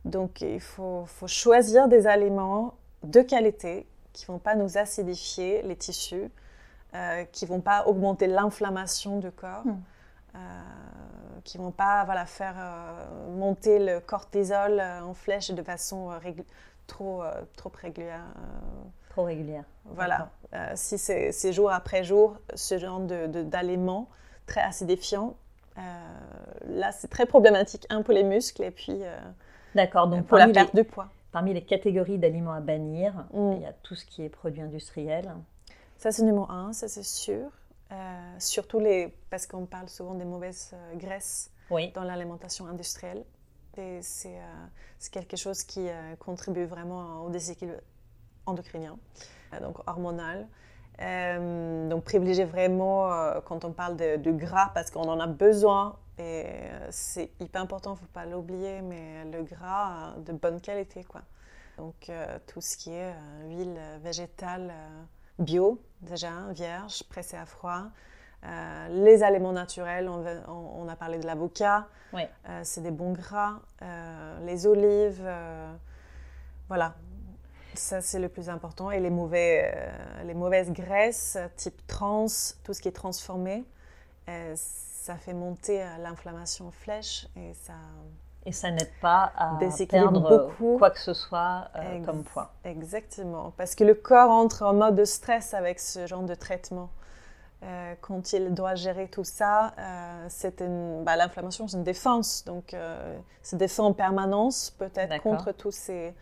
Donc, 0.05 0.41
il 0.41 0.61
faut, 0.61 1.07
choisir 1.27 1.89
des 1.89 2.07
aliments 2.07 2.75
de 3.05 3.23
qualité 3.23 3.87
qui 4.13 4.25
ne 4.29 4.35
vont 4.35 4.39
pas 4.39 4.57
nous 4.57 4.79
acidifier 4.79 5.63
les 5.63 5.77
tissus, 5.77 6.31
qui 7.33 7.45
ne 7.45 7.49
vont 7.49 7.61
pas 7.61 7.87
augmenter 7.87 8.27
l'inflammation 8.27 9.19
du 9.19 9.31
corps. 9.31 9.65
Hmm 9.65 9.81
qui 11.45 11.59
vont 11.59 11.71
pas 11.71 12.05
voilà, 12.05 12.27
faire 12.27 12.55
euh, 12.57 13.31
monter 13.37 13.79
le 13.79 14.01
cortisol 14.01 14.79
euh, 14.81 15.03
en 15.03 15.15
flèche 15.15 15.51
de 15.51 15.63
façon 15.63 16.11
euh, 16.11 16.33
trop, 16.87 17.23
trop 17.57 17.73
régulière. 17.75 18.25
Trop 19.11 19.25
régulière. 19.25 19.65
Voilà. 19.85 20.31
si 20.75 20.97
c'est 20.99 21.53
jour 21.53 21.71
après 21.71 22.05
jour, 22.05 22.37
ce 22.55 22.79
genre 22.79 23.01
d'aliments 23.01 24.09
de, 24.11 24.47
très 24.47 24.63
acidifiants, 24.63 25.37
là, 25.77 26.93
c'est 26.93 27.09
très 27.09 27.27
problématique, 27.27 27.87
un 27.91 28.03
pour 28.03 28.15
les 28.15 28.23
muscles 28.23 28.63
et 28.63 28.71
puis 28.71 29.03
D'accord, 29.75 30.09
donc 30.09 30.27
pour 30.27 30.39
la 30.39 30.49
perte 30.49 30.75
de 30.75 30.83
poids. 30.83 31.09
Parmi 31.31 31.55
les 31.55 31.63
catégories 31.63 32.19
d'aliments 32.19 32.53
à 32.53 32.61
bannir, 32.61 33.13
mm. 33.33 33.53
il 33.53 33.63
y 33.63 33.67
a 33.67 33.73
tout 33.83 33.95
ce 33.95 34.05
qui 34.05 34.23
est 34.23 34.29
produit 34.29 34.61
industriel. 34.61 35.31
Ça, 35.97 36.11
c'est 36.11 36.23
numéro 36.25 36.51
un, 36.51 36.73
ça 36.73 36.89
c'est 36.89 37.05
sûr. 37.05 37.49
Euh, 37.93 38.35
surtout 38.39 38.79
les, 38.79 39.15
parce 39.29 39.47
qu'on 39.47 39.67
parle 39.67 39.89
souvent 39.89 40.15
des 40.15 40.25
mauvaises 40.25 40.71
euh, 40.73 40.95
graisses 40.95 41.51
dans 41.95 42.05
l'alimentation 42.05 42.67
industrielle. 42.67 43.25
Et 43.77 44.01
c'est 44.03 44.37
euh, 44.37 45.09
quelque 45.11 45.37
chose 45.37 45.63
qui 45.63 45.89
contribue 46.19 46.65
vraiment 46.65 47.23
au 47.25 47.31
déséquilibre 47.31 47.81
endocrinien, 48.45 48.99
donc 49.63 49.79
hormonal. 49.89 50.47
donc 51.89 52.05
privilégier 52.05 52.45
vraiment 52.45 53.09
quand 53.47 53.65
on 53.65 53.73
parle 53.73 53.97
de, 53.97 54.31
gras 54.33 54.71
parce 54.75 54.91
qu'on 54.91 55.09
en 55.09 55.19
a 55.19 55.27
besoin 55.27 55.97
et 56.19 56.45
c'est 56.91 57.31
hyper 57.41 57.63
important, 57.63 57.93
il 57.93 57.95
ne 57.95 58.01
faut 58.01 58.13
pas 58.13 58.27
l'oublier, 58.27 58.83
mais 58.83 59.25
le 59.25 59.43
gras 59.43 60.17
de 60.19 60.33
bonne 60.33 60.61
qualité. 60.61 61.05
Quoi. 61.05 61.23
Donc 61.79 62.11
tout 62.47 62.61
ce 62.61 62.77
qui 62.77 62.91
est 62.91 63.15
huile 63.47 63.81
végétale 64.03 64.75
bio, 65.39 65.81
déjà, 66.01 66.31
vierge, 66.53 67.03
pressé 67.05 67.37
à 67.37 67.47
froid. 67.47 67.85
Euh, 68.45 69.05
les 69.05 69.23
aliments 69.23 69.53
naturels, 69.53 70.09
on, 70.09 70.89
a 70.89 70.97
parlé 70.97 71.19
de 71.19 71.27
l'avocat, 71.27 71.87
euh, 72.15 72.61
c'est 72.65 72.81
des 72.81 72.91
bons 72.91 73.13
gras, 73.13 73.61
euh, 73.83 74.45
les 74.45 74.67
olives, 74.67 75.29
voilà, 76.67 76.95
ça 77.75 78.01
c'est 78.01 78.19
le 78.19 78.29
plus 78.29 78.49
important. 78.49 78.91
Et 78.91 78.99
les, 78.99 79.11
mauvais, 79.11 79.73
les 80.25 80.35
mauvaises 80.35 80.73
graisses, 80.73 81.39
type 81.57 81.87
trans, 81.87 82.27
tout 82.65 82.75
ce 82.75 82.81
qui 82.81 82.89
est 82.89 82.93
transformé, 82.93 83.65
ça 84.57 85.17
fait 85.17 85.35
monter 85.35 85.85
l'inflammation 86.01 86.71
flèche 86.71 87.29
et 87.37 87.55
ça... 87.55 87.75
Et 88.45 88.53
ça 88.53 88.71
n'aide 88.71 88.91
pas 89.01 89.33
à 89.37 89.59
perdre 89.89 90.21
beaucoup. 90.21 90.77
quoi 90.79 90.91
que 90.91 90.99
ce 90.99 91.15
soit 91.15 91.69
comme 92.05 92.25
poids. 92.25 92.53
Exactement, 92.65 93.53
parce 93.57 93.75
que 93.75 93.85
le 93.85 93.95
corps 93.95 94.31
entre 94.31 94.65
en 94.65 94.75
mode 94.75 94.97
de 94.97 95.05
stress 95.05 95.55
avec 95.55 95.79
ce 95.79 96.07
genre 96.07 96.23
de 96.23 96.35
traitement. 96.35 96.91
Euh, 97.65 97.95
quand 98.01 98.33
il 98.33 98.55
doit 98.55 98.75
gérer 98.75 99.07
tout 99.07 99.23
ça, 99.23 99.73
euh, 99.79 101.03
bah, 101.05 101.17
l'inflammation, 101.17 101.69
c'est 101.69 101.77
une 101.77 101.85
défense. 101.85 102.45
Donc, 102.45 102.75
euh, 102.75 103.17
se 103.43 103.55
défend 103.55 103.87
en 103.87 103.93
permanence, 103.93 104.71
peut-être 104.71 105.23
contre 105.23 105.53
tous 105.53 105.71
ces, 105.71 106.13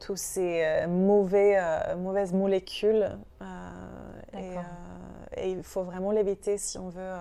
tous 0.00 0.16
ces 0.16 0.86
mauvais, 0.88 1.58
mauvaises 1.96 2.32
molécules. 2.32 3.10
Et, 4.32 4.54
et, 5.36 5.50
il 5.50 5.62
faut 5.62 5.82
vraiment 5.82 6.10
l'éviter 6.10 6.56
si 6.56 6.78
on 6.78 6.88
veut 6.88 7.12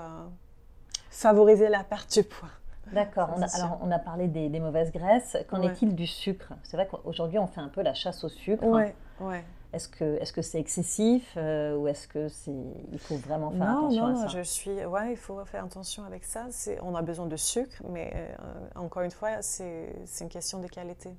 favoriser 1.10 1.68
la 1.68 1.84
perte 1.84 2.14
du 2.14 2.24
poids. 2.24 2.48
D'accord. 2.92 3.30
alors, 3.54 3.80
on 3.82 3.92
a 3.92 4.00
parlé 4.00 4.28
des, 4.28 4.60
mauvaises 4.60 4.92
graisses. 4.92 5.38
Qu'en 5.50 5.62
est-il 5.62 5.96
du 5.96 6.08
sucre? 6.08 6.54
C'est 6.64 6.78
vrai 6.78 6.88
qu'aujourd'hui, 6.88 7.40
on 7.40 7.48
fait 7.48 7.62
un 7.62 7.70
peu 7.70 7.82
la 7.82 7.94
chasse 7.94 8.24
au 8.24 8.30
sucre. 8.30 8.64
Oui, 8.64 8.84
ouais. 9.20 9.44
Est-ce 9.74 9.88
que 9.88 10.22
est-ce 10.22 10.34
que 10.34 10.42
c'est 10.42 10.60
excessif 10.60 11.34
euh, 11.38 11.78
ou 11.78 11.88
est-ce 11.88 12.06
que 12.06 12.28
c'est 12.28 12.52
il 12.92 13.00
faut 13.00 13.16
vraiment 13.16 13.52
faire 13.52 13.70
attention 13.70 14.06
à 14.06 14.16
ça? 14.16 14.22
Non, 14.24 14.28
je 14.28 14.42
suis 14.42 14.86
ouais, 14.86 15.12
il 15.12 15.18
faut 15.18 15.44
faire 15.46 15.64
attention 15.64 16.04
avec 16.04 16.26
ça. 16.26 16.48
On 16.82 16.94
a 16.94 17.02
besoin 17.02 17.26
de 17.26 17.38
sucre, 17.38 17.82
mais 17.88 18.12
euh, 18.14 18.36
encore 18.76 19.04
une 19.04 19.12
fois, 19.12 19.42
c'est 19.42 19.94
une 20.20 20.28
question 20.28 20.60
de 20.60 20.68
qualité. 20.68 21.12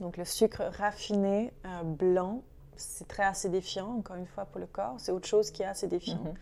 Donc 0.00 0.16
le 0.16 0.24
sucre 0.24 0.62
raffiné 0.78 1.52
euh, 1.66 1.82
blanc, 1.84 2.42
c'est 2.76 3.06
très 3.06 3.24
acidifiant. 3.24 3.98
Encore 3.98 4.16
une 4.16 4.26
fois 4.26 4.46
pour 4.46 4.60
le 4.60 4.66
corps, 4.66 4.94
c'est 4.96 5.12
autre 5.12 5.28
chose 5.28 5.50
qui 5.50 5.62
est 5.62 5.66
acidifiant. 5.66 6.24
Mhm. 6.24 6.34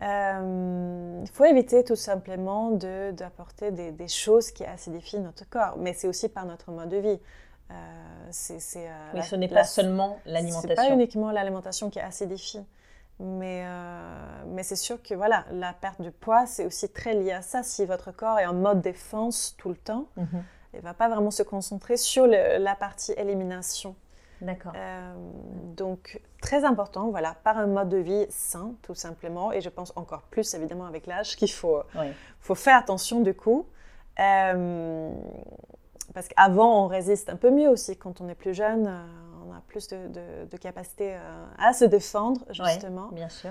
Il 0.00 1.28
faut 1.32 1.44
éviter 1.44 1.84
tout 1.84 1.96
simplement 1.96 2.70
d'apporter 2.70 3.70
des, 3.70 3.92
des, 3.92 4.08
choses 4.08 4.50
qui 4.50 4.64
acidifient 4.64 5.20
notre 5.20 5.48
corps, 5.48 5.76
mais 5.78 5.92
c'est 5.94 6.08
aussi 6.08 6.28
par 6.28 6.46
notre 6.46 6.70
mode 6.70 6.90
de 6.90 6.98
vie. 6.98 7.20
Euh, 7.70 7.74
c'est, 8.30 8.58
euh, 8.76 9.10
oui, 9.14 9.22
ce 9.22 9.34
n'est 9.34 9.48
pas 9.48 9.64
seulement 9.64 10.18
l'alimentation. 10.24 10.68
C'est 10.68 10.74
pas 10.74 10.90
uniquement 10.90 11.30
l'alimentation 11.30 11.90
qui 11.90 12.00
acidifie. 12.00 12.64
Mais, 13.18 13.64
euh, 13.64 14.44
mais 14.48 14.62
c'est 14.62 14.76
sûr 14.76 15.02
que 15.02 15.14
voilà, 15.14 15.46
la 15.50 15.72
perte 15.72 16.02
de 16.02 16.10
poids, 16.10 16.46
c'est 16.46 16.66
aussi 16.66 16.88
très 16.90 17.14
lié 17.14 17.32
à 17.32 17.42
ça. 17.42 17.62
Si 17.62 17.84
votre 17.86 18.12
corps 18.12 18.38
est 18.38 18.46
en 18.46 18.52
mode 18.52 18.82
défense 18.82 19.54
tout 19.58 19.70
le 19.70 19.76
temps, 19.76 20.06
mhm. 20.16 20.44
il 20.74 20.76
ne 20.78 20.82
va 20.82 20.94
pas 20.94 21.08
vraiment 21.08 21.30
se 21.30 21.42
concentrer 21.42 21.96
sur 21.96 22.26
la 22.26 22.74
partie 22.76 23.12
élimination. 23.12 23.96
D'accord. 24.40 24.72
donc, 25.76 26.20
très 26.42 26.64
important, 26.64 27.10
voilà, 27.10 27.34
par 27.42 27.56
un 27.56 27.66
mode 27.66 27.88
de 27.88 27.96
vie 27.96 28.26
sain, 28.28 28.74
tout 28.82 28.94
simplement. 28.94 29.52
Et 29.52 29.60
je 29.60 29.68
pense 29.68 29.92
encore 29.96 30.22
plus, 30.22 30.54
évidemment, 30.54 30.86
avec 30.86 31.06
l'âge, 31.06 31.36
qu'il 31.36 31.50
faut, 31.50 31.82
faut 32.40 32.54
faire 32.54 32.76
attention 32.76 33.20
du 33.20 33.34
coup. 33.34 33.66
Parce 36.16 36.28
qu'avant, 36.28 36.84
on 36.84 36.86
résiste 36.86 37.28
un 37.28 37.36
peu 37.36 37.50
mieux 37.50 37.68
aussi. 37.68 37.94
Quand 37.94 38.22
on 38.22 38.28
est 38.30 38.34
plus 38.34 38.54
jeune, 38.54 38.86
euh, 38.86 39.04
on 39.46 39.52
a 39.52 39.60
plus 39.68 39.86
de, 39.88 40.46
de, 40.50 40.56
capacité 40.56 41.12
euh, 41.14 41.18
à 41.58 41.74
se 41.74 41.84
défendre, 41.84 42.40
justement. 42.48 43.08
bien 43.12 43.28
sûr. 43.28 43.50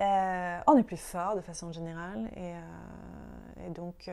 On 0.00 0.76
est 0.76 0.82
plus 0.82 0.96
fort 0.96 1.36
de 1.36 1.40
façon 1.40 1.72
générale. 1.72 2.30
Et, 2.36 2.52
et 3.66 3.70
donc, 3.70 4.10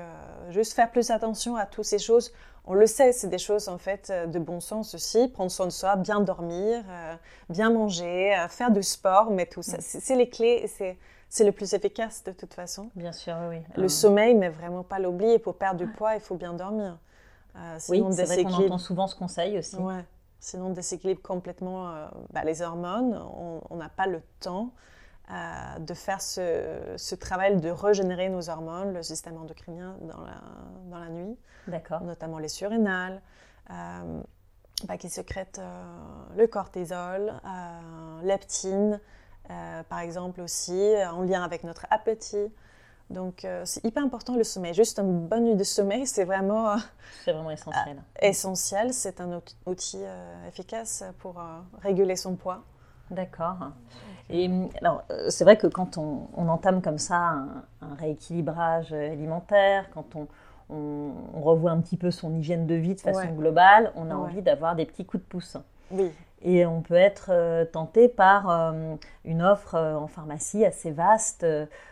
juste 0.50 0.74
faire 0.74 0.92
plus 0.92 1.10
attention 1.12 1.56
à 1.56 1.66
toutes 1.66 1.86
ces 1.86 2.00
choses. 2.00 2.32
On 2.66 2.74
le 2.74 2.86
sait, 2.86 3.14
c'est 3.14 3.30
des 3.30 3.38
choses 3.38 3.70
en 3.70 3.78
fait 3.78 4.12
de 4.12 4.40
bon 4.40 4.60
sens 4.60 4.94
aussi. 4.94 5.30
Prendre 5.30 5.52
soin 5.52 5.68
de 5.68 5.72
soi, 5.72 5.96
bien 5.96 6.20
dormir, 6.20 6.84
bien 7.50 7.70
manger, 7.70 8.36
faire 8.50 8.72
du 8.72 8.84
sport, 8.84 9.32
mais 9.32 9.46
tout 9.46 9.62
ça, 9.62 9.78
c'est 9.80 10.16
les 10.16 10.30
clés. 10.30 10.62
Et 10.64 10.68
c'est 10.68 10.98
c'est 11.30 11.44
le 11.44 11.52
plus 11.52 11.74
efficace 11.74 12.24
de 12.24 12.32
toute 12.32 12.54
façon. 12.54 12.90
Bien 12.96 13.12
sûr, 13.12 13.36
oui. 13.50 13.58
Le 13.76 13.84
euh. 13.84 13.90
sommeil, 13.90 14.36
mais 14.36 14.50
vraiment 14.50 14.84
pas 14.84 15.00
l'oublier. 15.00 15.40
Pour 15.40 15.58
perdre 15.58 15.80
du 15.80 15.88
poids, 15.88 16.16
il 16.16 16.22
faut 16.22 16.36
bien 16.36 16.54
dormir. 16.54 16.98
Euh, 17.56 17.80
oui, 17.90 18.04
c'est 18.12 18.26
vrai 18.26 18.44
qu'on 18.44 18.54
entend 18.54 18.78
souvent 18.78 19.08
ce 19.08 19.16
conseil 19.16 19.58
aussi. 19.58 19.76
Ouais. 19.78 20.06
Sinon, 20.40 20.68
on 20.68 20.70
déséquilibre 20.70 21.22
complètement 21.22 21.90
euh, 21.90 22.08
bah, 22.32 22.44
les 22.44 22.62
hormones. 22.62 23.20
On 23.70 23.76
n'a 23.76 23.90
pas 23.90 24.08
le 24.08 24.22
temps 24.40 24.72
de 25.30 25.94
faire 25.94 26.22
ce, 26.22 27.16
travail 27.16 27.60
de 27.60 27.70
régénérer 27.70 28.30
nos 28.30 28.50
hormones, 28.50 28.94
le 28.94 29.04
système 29.04 29.38
endocrinien 29.38 29.98
dans 30.02 30.22
la, 30.22 30.42
dans 30.90 31.00
la 31.00 31.10
nuit. 31.10 31.38
Notamment 32.02 32.40
les 32.40 32.50
surrénales. 32.50 33.22
Bah, 34.88 34.96
qui 34.96 35.10
sécrètent 35.10 35.60
le 36.38 36.46
cortisol, 36.46 37.34
leptine, 38.24 39.00
euh, 39.50 39.84
par 39.84 40.00
exemple 40.00 40.42
aussi, 40.42 40.74
euh, 40.74 41.10
en 41.10 41.22
lien 41.22 41.44
avec 41.44 41.64
notre 41.64 41.86
appétit. 41.90 42.52
Donc, 43.10 43.46
euh, 43.46 43.62
c'est 43.64 43.84
hyper 43.86 44.04
important 44.04 44.36
le 44.36 44.44
sommeil. 44.44 44.74
Juste 44.74 45.00
une 45.00 45.26
bonne 45.26 45.46
nuit 45.46 45.56
de 45.56 45.64
sommeil, 45.64 46.06
c'est 46.06 46.26
vraiment, 46.26 46.76
c'est 47.24 47.32
vraiment 47.32 47.52
essentiel. 47.52 48.04
essentiel. 48.22 48.94
C'est 48.94 49.22
un 49.22 49.42
outil 49.66 50.02
efficace 50.48 51.04
pour 51.20 51.42
réguler 51.82 52.18
son 52.18 52.36
poids. 52.36 52.64
D'accord. 53.12 53.58
Et 54.30 54.50
alors, 54.82 55.04
c'est 55.30 55.46
vrai 55.46 55.58
que 55.58 55.68
quand 55.68 55.98
on, 55.98 56.28
entame 56.50 56.82
comme 56.82 56.98
ça 56.98 57.46
un, 57.82 57.96
rééquilibrage 57.98 58.92
alimentaire, 58.92 59.90
quand 59.94 60.16
on, 60.16 60.28
on, 60.70 61.42
revoit 61.42 61.72
un 61.72 61.80
petit 61.80 61.96
peu 61.96 62.12
son 62.12 62.34
hygiène 62.36 62.68
de 62.68 62.76
vie 62.76 62.96
de 62.96 63.00
façon 63.00 63.28
globale, 63.34 63.92
on 63.96 64.12
a 64.12 64.16
envie 64.16 64.42
d'avoir 64.42 64.76
des 64.76 64.86
petits 64.86 65.06
coups 65.06 65.24
de 65.24 65.28
pouce. 65.30 65.58
Oui. 65.92 66.12
Et 66.44 66.68
on 66.68 66.82
peut 66.82 66.94
être 66.94 67.30
euh, 67.32 67.66
tenté 67.66 68.08
par 68.08 68.50
euh, 68.50 68.96
une 69.26 69.42
offre 69.42 69.74
euh, 69.74 69.96
en 69.96 70.08
pharmacie 70.08 70.64
assez 70.66 70.92
vaste 70.92 71.46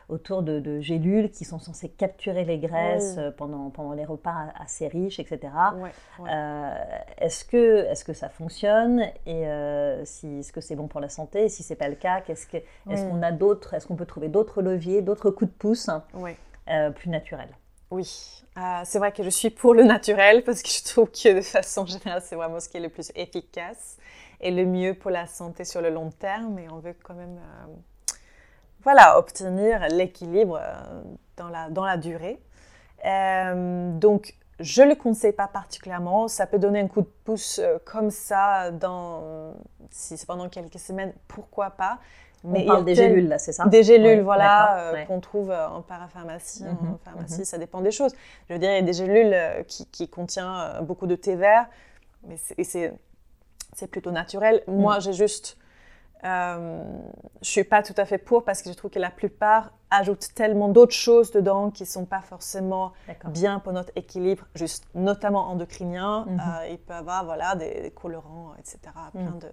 autour 0.08 0.44
de, 0.44 0.80
gélules 0.82 1.32
qui 1.32 1.46
sont 1.46 1.58
censées 1.58 1.90
capturer 1.90 2.46
les 2.46 2.60
graisses 2.60 3.20
pendant, 3.38 3.72
pendant 3.72 3.94
les 3.94 4.06
repas 4.06 4.50
assez 4.60 4.88
riches, 4.88 5.20
etc. 5.20 5.52
est-ce 7.18 7.44
que, 7.44 7.86
est 7.86 8.04
que 8.04 8.14
ça 8.14 8.30
fonctionne? 8.30 9.02
Et 9.26 9.46
si, 10.04 10.28
est-ce 10.40 10.54
que 10.54 10.62
c'est 10.62 10.76
bon 10.76 10.88
pour 10.88 11.02
la 11.02 11.10
santé? 11.10 11.46
Et 11.46 11.50
si 11.50 11.64
ce 11.64 11.74
n'est 11.74 11.78
pas 11.78 11.90
le 11.90 11.96
cas, 11.96 12.22
qu'est-ce 12.22 12.46
que, 12.46 12.58
est-ce 12.92 13.06
qu'on 13.06 13.24
a 13.24 13.32
d'autres, 13.32 13.74
est-ce 13.74 13.88
qu'on 13.88 13.96
peut 13.96 14.06
trouver 14.06 14.28
d'autres 14.28 14.62
leviers, 14.62 15.02
d'autres 15.02 15.32
coups 15.32 15.50
de 15.50 15.58
pouce 15.58 15.90
plus 16.96 17.10
naturels? 17.10 17.50
Oui, 17.90 18.44
c'est 18.84 19.00
vrai 19.00 19.12
que 19.12 19.24
je 19.24 19.30
suis 19.30 19.50
pour 19.50 19.74
le 19.74 19.84
naturel 19.84 20.44
parce 20.44 20.62
que 20.62 20.70
je 20.70 20.84
trouve 20.84 21.10
que 21.10 21.34
de 21.34 21.42
façon 21.42 21.84
générale, 21.88 22.22
c'est 22.24 22.36
vraiment 22.36 22.60
ce 22.60 22.70
qui 22.70 22.78
est 22.78 22.82
le 22.82 22.90
plus 22.90 23.12
efficace 23.16 23.98
et 24.46 24.52
le 24.52 24.66
mieux 24.66 24.94
pour 24.94 25.10
la 25.10 25.26
santé 25.26 25.66
sur 25.66 25.82
le 25.82 25.90
long 25.90 26.12
terme. 26.12 26.60
Et 26.60 26.70
on 26.70 26.78
veut 26.78 26.96
quand 27.04 27.16
même 27.16 27.38
euh, 27.38 27.74
voilà, 28.84 29.18
obtenir 29.18 29.88
l'équilibre 29.90 30.60
euh, 30.62 31.02
dans 31.36 31.50
la, 31.50 31.70
dans 31.72 31.84
la 31.84 31.98
durée. 31.98 32.40
Euh, 33.06 33.92
donc, 33.98 34.36
je 34.60 34.84
ne 34.84 34.90
le 34.90 34.96
conseille 34.96 35.34
pas 35.34 35.48
particulièrement. 35.48 36.28
Ça 36.28 36.46
peut 36.46 36.60
donner 36.60 36.80
un 36.80 36.88
coup 36.88 37.02
de 37.02 37.10
pouce 37.26 37.60
comme 37.86 38.12
ça, 38.12 38.72
dans, 38.72 39.54
si 39.90 40.16
c'est 40.16 40.28
pendant 40.28 40.48
quelques 40.48 40.80
semaines, 40.80 41.12
pourquoi 41.28 41.72
pas. 41.72 41.98
Mais 42.44 42.62
on 42.64 42.68
parle 42.68 42.86
des 42.86 42.94
gélules, 42.94 43.28
là, 43.28 43.40
c'est 43.40 43.52
ça? 43.52 43.66
Des 43.66 43.82
gélules, 43.82 44.22
voilà, 44.22 44.94
qu'on 45.08 45.20
trouve 45.20 45.52
en 45.52 45.82
parapharmacie, 45.82 46.64
en 46.64 46.74
mhm, 46.74 46.98
pharmacie, 47.04 47.40
mhm. 47.40 47.46
ça 47.46 47.58
dépend 47.58 47.82
des 47.82 47.90
choses. 47.90 48.14
Je 48.48 48.54
veux 48.54 48.60
dire, 48.60 48.70
il 48.70 48.76
y 48.76 48.78
a 48.78 48.82
des 48.84 48.94
gélules 48.94 49.36
qui, 49.68 49.88
qui 49.88 50.08
contiennent 50.08 50.80
beaucoup 50.84 51.08
de 51.08 51.16
thé 51.16 51.36
vert, 51.36 51.66
mais 52.28 52.38
c'est 52.38 52.94
c'est 53.76 53.88
plutôt 53.88 54.12
naturel. 54.12 54.64
Mm. 54.68 54.76
Moi, 54.76 55.00
j'ai 55.00 55.14
juste. 55.14 55.58
Euh, 56.24 56.84
je 57.42 57.50
suis 57.50 57.64
pas 57.64 57.84
tout 57.84 57.94
à 57.98 58.06
fait 58.06 58.18
pour 58.18 58.46
parce 58.46 58.64
que 58.64 58.72
je 58.72 58.76
trouve 58.76 58.90
que 58.90 58.98
la 58.98 59.12
plupart 59.12 59.74
ajoutent 59.92 60.34
tellement 60.34 60.70
d'autres 60.70 60.96
choses 60.96 61.30
dedans 61.32 61.70
qui 61.70 61.86
sont 61.86 62.06
pas 62.06 62.22
forcément 62.22 62.94
bien 63.26 63.60
pour 63.60 63.74
notre 63.74 63.92
équilibre, 63.96 64.46
juste 64.56 64.88
notamment 64.96 65.50
endocrinien. 65.50 66.26
Euh, 66.28 66.68
il 66.72 66.80
peut 66.80 66.94
y 66.94 66.98
avoir 66.98 67.26
voilà, 67.26 67.56
des, 67.56 67.92
colorants, 67.92 68.54
etc., 68.58 68.80
mm. 69.14 69.20
plein 69.20 69.38
de, 69.38 69.50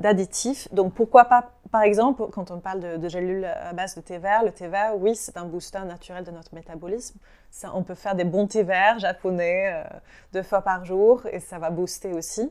d'additifs. 0.00 0.66
Donc 0.74 0.94
pourquoi 0.94 1.26
pas, 1.26 1.52
par 1.70 1.82
exemple, 1.82 2.26
quand 2.32 2.50
on 2.50 2.58
parle 2.58 2.80
de, 2.80 2.96
de, 2.96 3.08
gélules 3.08 3.44
à 3.44 3.72
base 3.72 3.94
de 3.94 4.00
thé 4.00 4.18
vert, 4.18 4.42
le 4.42 4.50
thé 4.50 4.66
vert, 4.66 4.96
oui, 4.96 5.14
c'est 5.14 5.36
un 5.36 5.44
booster 5.44 5.84
naturel 5.84 6.24
de 6.24 6.32
notre 6.32 6.52
métabolisme. 6.52 7.18
Ça, 7.52 7.70
on 7.74 7.82
peut 7.82 7.94
faire 7.94 8.14
des 8.14 8.24
bons 8.24 8.46
thés 8.46 8.62
verts 8.62 8.98
japonais 8.98 9.74
euh, 9.74 9.84
deux 10.32 10.42
fois 10.42 10.62
par 10.62 10.86
jour 10.86 11.26
et 11.30 11.38
ça 11.38 11.58
va 11.58 11.68
booster 11.68 12.14
aussi. 12.14 12.50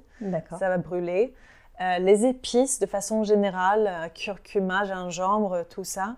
Ça 0.60 0.70
va 0.70 0.78
brûler. 0.78 1.34
Euh, 1.82 1.98
les 1.98 2.24
épices, 2.28 2.80
de 2.80 2.86
façon 2.86 3.24
générale, 3.24 3.88
euh, 3.88 4.10
curcuma, 4.10 4.86
gingembre, 4.86 5.66
tout 5.68 5.84
ça. 5.84 6.18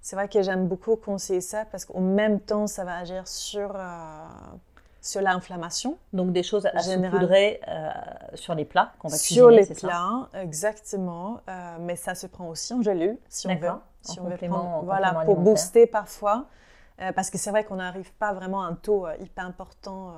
C'est 0.00 0.14
vrai 0.14 0.28
que 0.28 0.42
j'aime 0.42 0.68
beaucoup 0.68 0.94
conseiller 0.94 1.40
ça 1.40 1.64
parce 1.72 1.84
qu'en 1.84 2.00
même 2.00 2.38
temps, 2.38 2.68
ça 2.68 2.84
va 2.84 2.98
agir 2.98 3.26
sur, 3.26 3.76
sur 5.02 5.20
l'inflammation. 5.20 5.98
Donc 6.12 6.32
des 6.32 6.44
choses 6.44 6.66
à 6.66 6.78
saupoudrer 6.78 7.60
sur 8.34 8.54
les 8.54 8.64
plats 8.64 8.92
qu'on 9.00 9.08
va 9.08 9.18
cuisiner, 9.18 9.40
Sur 9.40 9.50
les 9.50 9.66
plats, 9.66 10.28
exactement. 10.40 11.40
mais 11.80 11.96
ça 11.96 12.14
se 12.14 12.28
prend 12.28 12.48
aussi 12.48 12.72
en 12.72 12.80
gélule, 12.80 13.18
si 13.28 13.48
on 13.48 13.56
veut. 13.56 13.68
Si 14.00 14.18
on 14.20 14.24
veut 14.24 14.36
prendre, 14.36 14.84
voilà, 14.84 15.12
pour 15.26 15.36
booster 15.36 15.86
parfois. 15.86 16.46
Euh, 17.00 17.12
parce 17.12 17.30
que 17.30 17.38
c'est 17.38 17.50
vrai 17.50 17.64
qu'on 17.64 17.76
n'arrive 17.76 18.12
pas 18.18 18.32
vraiment 18.32 18.62
à 18.62 18.66
un 18.66 18.74
taux 18.74 19.06
euh, 19.06 19.14
hyper 19.20 19.46
important 19.46 20.10
euh, 20.10 20.12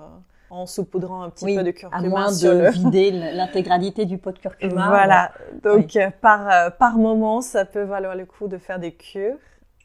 en 0.50 0.66
saupoudrant 0.66 1.22
un 1.22 1.30
petit 1.30 1.54
peu 1.56 1.62
de 1.62 1.70
curcuma. 1.70 2.02
À 2.04 2.08
moins 2.08 2.32
de 2.32 2.70
vider 2.72 3.10
l'intégralité 3.10 4.04
du 4.04 4.18
pot 4.18 4.32
de 4.32 4.38
curcuma. 4.38 4.86
Voilà. 4.88 5.30
Donc, 5.62 5.96
par, 6.20 6.76
par 6.76 6.98
moment, 6.98 7.40
ça 7.40 7.64
peut 7.64 7.82
valoir 7.82 8.16
le 8.16 8.26
coup 8.26 8.48
de 8.48 8.58
faire 8.58 8.78
des 8.78 8.92
cures 8.92 9.38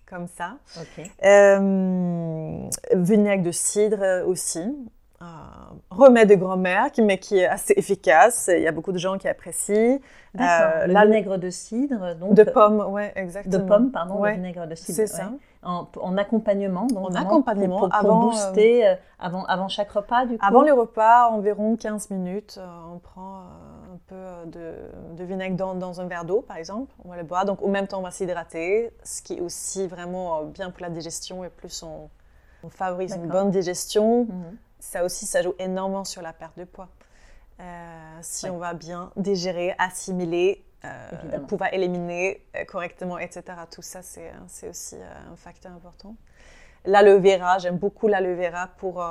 comme 0.09 0.27
ça. 0.27 0.57
vinaigre 2.93 3.43
de 3.43 3.51
cidre 3.51 4.25
aussi. 4.25 4.65
remède 5.89 6.29
de 6.29 6.35
grand-mère, 6.35 6.89
mais 6.97 7.19
qui 7.19 7.37
est 7.37 7.47
assez 7.47 7.73
efficace. 7.77 8.49
Il 8.53 8.63
y 8.63 8.67
a 8.67 8.71
beaucoup 8.71 8.91
de 8.91 8.97
gens 8.97 9.17
qui 9.17 9.27
apprécient. 9.27 9.99
Euh, 10.39 10.87
le 10.87 10.93
vinaigre 10.93 11.37
de 11.37 11.49
cidre, 11.49 12.15
donc. 12.15 12.33
De 12.33 12.43
pomme, 12.43 12.79
ouais, 12.91 13.11
exactement. 13.15 13.57
De 13.57 13.67
pomme, 13.67 13.91
pardon, 13.91 14.23
le 14.23 14.31
vinaigre 14.31 14.67
de 14.67 14.75
cidre. 14.75 14.95
C'est 14.95 15.07
ça 15.07 15.31
en, 15.63 16.17
accompagnement, 16.17 16.87
donc 16.87 17.09
en 17.09 17.15
accompagnement 17.15 17.79
pour, 17.79 17.95
avant, 17.95 18.27
booster 18.27 18.87
euh, 18.87 18.95
avant, 19.19 19.43
avant 19.45 19.67
chaque 19.67 19.91
repas 19.91 20.25
du 20.25 20.37
coup. 20.37 20.45
Avant 20.45 20.61
le 20.61 20.73
repas, 20.73 21.29
environ 21.29 21.75
15 21.75 22.09
minutes, 22.11 22.57
euh, 22.59 22.93
on 22.93 22.99
prend 22.99 23.39
euh, 23.39 23.93
un 23.93 23.99
peu 24.07 24.49
de, 24.49 24.73
de 25.15 25.23
vinaigre 25.23 25.55
dans, 25.55 25.75
dans, 25.75 25.99
un 25.99 26.05
verre 26.07 26.25
d'eau 26.25 26.41
par 26.41 26.57
exemple, 26.57 26.93
on 27.03 27.09
va 27.09 27.17
le 27.17 27.23
boire. 27.23 27.45
Donc 27.45 27.61
au 27.61 27.67
même 27.67 27.87
temps, 27.87 27.99
on 27.99 28.03
va 28.03 28.11
s'hydrater, 28.11 28.91
ce 29.03 29.21
qui 29.21 29.33
est 29.33 29.41
aussi 29.41 29.87
vraiment 29.87 30.43
bien 30.43 30.69
pour 30.69 30.81
la 30.81 30.89
digestion 30.89 31.43
et 31.43 31.49
plus 31.49 31.83
on, 31.83 32.09
favorise 32.69 33.15
une 33.15 33.27
bonne 33.27 33.49
digestion. 33.49 34.25
Mhm. 34.25 34.57
Ça 34.79 35.05
aussi, 35.05 35.25
ça 35.25 35.41
joue 35.41 35.53
énormément 35.57 36.03
sur 36.03 36.21
la 36.21 36.33
perte 36.33 36.57
de 36.57 36.65
poids. 36.65 36.89
si 38.21 38.49
on 38.49 38.57
va 38.57 38.73
bien 38.73 39.11
digérer, 39.15 39.73
assimiler, 39.79 40.66
euh, 40.85 41.39
pouvoir 41.47 41.73
éliminer 41.73 42.45
euh, 42.55 42.63
correctement, 42.65 43.17
etc. 43.17 43.43
Tout 43.71 43.81
ça, 43.81 44.03
c'est 44.03 44.29
euh, 44.29 44.69
aussi 44.69 44.95
un 44.95 45.35
facteur 45.35 45.71
important. 45.71 46.15
L'aloe 46.85 47.19
vera, 47.19 47.57
j'aime 47.57 47.77
beaucoup 47.77 48.07
l'aloe 48.07 48.35
vera 48.35 48.67
pour 48.77 49.03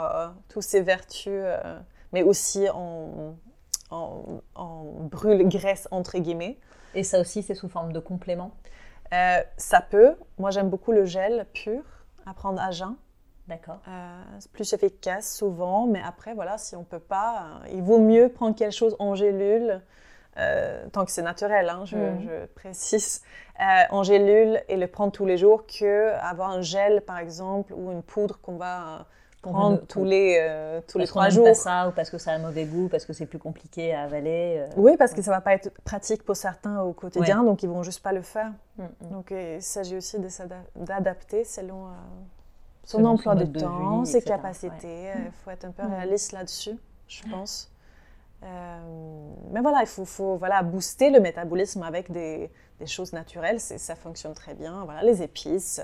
toutes 0.49 0.63
ses 0.63 0.81
vertus, 0.81 1.43
mais 2.13 2.23
aussi 2.23 2.67
en, 2.71 3.35
en, 3.91 4.41
brûle-graisse, 5.11 5.87
entre 5.91 6.17
guillemets. 6.19 6.59
Et 6.95 7.03
ça 7.03 7.21
aussi, 7.21 7.43
c'est 7.43 7.55
sous 7.55 7.69
forme 7.69 7.93
de 7.93 7.99
complément? 7.99 8.53
Ça 9.11 9.83
peut. 9.83 10.15
Moi, 10.39 10.51
j'aime 10.51 10.71
beaucoup 10.71 10.93
le 10.93 11.05
gel 11.05 11.47
pur 11.53 11.83
à 12.25 12.33
prendre 12.33 12.63
à 12.63 12.71
jeun. 12.71 12.97
D'accord. 13.47 13.81
c'est 14.39 14.51
plus 14.53 14.73
efficace 14.73 15.37
souvent, 15.37 15.87
mais 15.87 16.01
après, 16.03 16.33
voilà, 16.33 16.57
si 16.57 16.77
on 16.77 16.81
ne 16.81 16.85
peut 16.85 16.99
pas, 16.99 17.61
il 17.73 17.83
vaut 17.83 18.01
mieux 18.01 18.31
prendre 18.31 18.57
quelque 18.57 18.75
chose 18.75 18.97
en 19.01 19.15
gélule 19.15 19.83
euh, 20.39 20.87
tant 20.93 21.05
que 21.05 21.11
c'est 21.11 21.23
naturel, 21.23 21.69
hein, 21.69 21.85
je, 21.87 21.97
mm. 21.97 22.47
précise, 22.55 23.23
euh, 23.61 23.65
en 23.91 24.03
gélule 24.03 24.61
et 24.69 24.77
le 24.77 24.87
prendre 24.87 25.13
tous 25.13 25.25
les 25.25 25.39
jours 25.39 25.65
que 25.67 26.13
avoir 26.21 26.51
un 26.51 26.61
gel, 26.61 27.01
par 27.03 27.19
exemple, 27.19 27.73
ou 27.75 27.91
une 27.91 28.03
poudre 28.03 28.39
qu'on 28.41 28.57
va 28.57 29.07
prendre 29.41 29.79
tous 29.87 30.05
les, 30.05 30.39
euh, 30.41 30.81
tous 30.89 30.99
les 30.99 31.07
trois 31.07 31.31
jours. 31.31 31.45
Pas 31.45 31.55
ça, 31.55 31.89
ou 31.89 31.93
parce 31.93 32.11
que 32.11 32.19
ça 32.19 32.33
a 32.33 32.35
un 32.35 32.39
mauvais 32.39 32.65
goût, 32.65 32.89
parce 32.89 33.07
que 33.07 33.13
c'est 33.13 33.27
plus 33.27 33.39
compliqué 33.39 33.95
à 33.95 34.03
avaler. 34.03 34.65
Oui, 34.77 34.97
parce 34.99 35.15
que 35.15 35.23
ça 35.23 35.31
va 35.31 35.41
pas 35.41 35.55
être 35.55 35.71
pratique 35.85 36.25
pour 36.25 36.37
certains 36.37 36.83
au 36.83 36.93
quotidien, 36.93 37.45
donc 37.45 37.63
ils 37.63 37.69
vont 37.69 37.83
juste 37.83 38.03
pas 38.03 38.13
le 38.13 38.23
faire. 38.23 38.53
Mm, 38.77 38.83
mm. 38.83 39.11
Donc 39.11 39.31
il 39.31 39.63
s'agit 39.63 39.97
aussi 39.97 40.19
d'adapter 40.75 41.45
selon 41.45 41.87
son 42.85 43.05
emploi 43.05 43.37
de, 43.37 43.59
temps, 43.59 44.05
ses 44.05 44.21
capacités. 44.21 45.13
Il 45.17 45.33
faut 45.45 45.51
être 45.51 45.65
un 45.65 45.71
peu 45.71 45.87
réaliste 45.87 46.33
là-dessus, 46.33 46.77
je 47.09 47.23
pense. 47.31 47.71
Mais 49.51 49.61
voilà, 49.61 49.81
il 49.81 49.87
faut, 49.87 50.05
faut, 50.05 50.37
voilà, 50.37 50.63
booster 50.63 51.11
le 51.11 51.21
métabolisme 51.21 51.83
avec 51.83 52.11
des, 52.11 52.51
des 52.79 52.87
choses 52.87 53.13
naturelles, 53.13 53.61
ça 53.61 53.97
fonctionne 53.97 54.35
très 54.35 54.55
bien. 54.55 54.85
Voilà, 54.85 55.03
les 55.03 55.23
épices, 55.23 55.81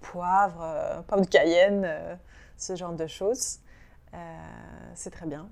poivre, 0.00 1.04
poivre 1.06 1.24
de 1.24 1.28
cayenne, 1.28 1.88
ce 2.56 2.76
genre 2.76 2.92
de 2.92 3.06
choses. 3.06 3.60
c'est 4.94 5.10
très 5.10 5.26
bien. 5.26 5.48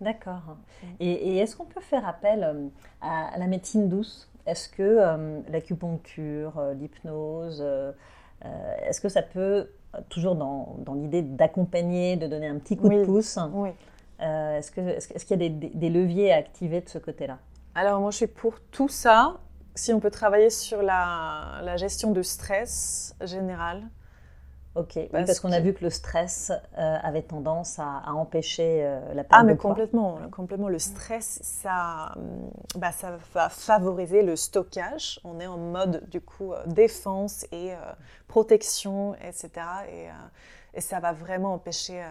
D'accord. 0.00 0.56
Mm. 0.82 0.86
Et, 1.00 1.38
est-ce 1.38 1.56
qu'on 1.56 1.64
peut 1.64 1.80
faire 1.80 2.06
appel 2.06 2.44
euh, 2.44 2.68
à, 3.00 3.38
la 3.38 3.46
médecine 3.46 3.88
douce? 3.88 4.30
Est-ce 4.46 4.68
que 4.68 4.82
euh, 4.82 5.40
l'acupuncture, 5.48 6.58
euh, 6.58 6.74
l'hypnose, 6.74 7.64
est-ce 8.86 9.00
que 9.00 9.08
ça 9.08 9.22
peut, 9.22 9.70
toujours 10.08 10.36
dans, 10.36 10.76
l'idée 10.94 11.22
d'accompagner, 11.22 12.16
de 12.16 12.26
donner 12.28 12.46
un 12.46 12.58
petit 12.58 12.76
coup 12.76 12.88
de 12.88 13.04
pouce, 13.04 13.38
oui. 13.54 13.70
Est-ce 14.18 14.70
qu'il 14.70 14.88
est 14.88 15.30
y 15.30 15.66
a 15.66 15.70
des, 15.74 15.90
leviers 15.90 16.32
à 16.32 16.36
activer 16.36 16.80
de 16.80 16.88
ce 16.88 16.98
côté-là? 16.98 17.38
Alors 17.74 18.00
moi 18.00 18.10
je 18.10 18.16
suis 18.16 18.26
pour 18.26 18.60
tout 18.60 18.88
ça. 18.88 19.38
Si 19.74 19.92
on 19.92 20.00
peut 20.00 20.10
travailler 20.10 20.48
sur 20.48 20.80
la, 20.82 21.60
la 21.62 21.76
gestion 21.76 22.12
de 22.12 22.22
stress 22.22 23.14
général, 23.22 23.82
Ok, 24.76 24.98
parce, 25.10 25.40
qu'on 25.40 25.52
a 25.52 25.60
vu 25.60 25.72
que 25.72 25.82
le 25.82 25.88
stress 25.88 26.52
euh, 26.76 26.96
avait 27.02 27.22
tendance 27.22 27.78
à, 27.78 28.12
empêcher 28.12 28.84
euh, 28.84 29.00
la 29.14 29.24
perte 29.24 29.32
ah, 29.32 29.42
mais 29.42 29.56
complètement, 29.56 30.18
complètement. 30.30 30.68
Le 30.68 30.78
stress, 30.78 31.40
ça, 31.42 32.12
hum, 32.16 32.50
bah, 32.76 32.92
ça 32.92 33.16
va 33.32 33.48
favoriser 33.48 34.22
le 34.22 34.36
stockage. 34.36 35.18
On 35.24 35.40
est 35.40 35.46
en 35.46 35.56
mode, 35.56 36.06
du 36.10 36.20
coup, 36.20 36.52
euh, 36.52 36.62
défense 36.66 37.46
et 37.52 37.72
protection, 38.28 39.14
etc. 39.14 39.48
Et, 39.90 40.08
et, 40.76 40.80
ça 40.80 41.00
va 41.00 41.12
vraiment 41.12 41.54
empêcher 41.54 42.04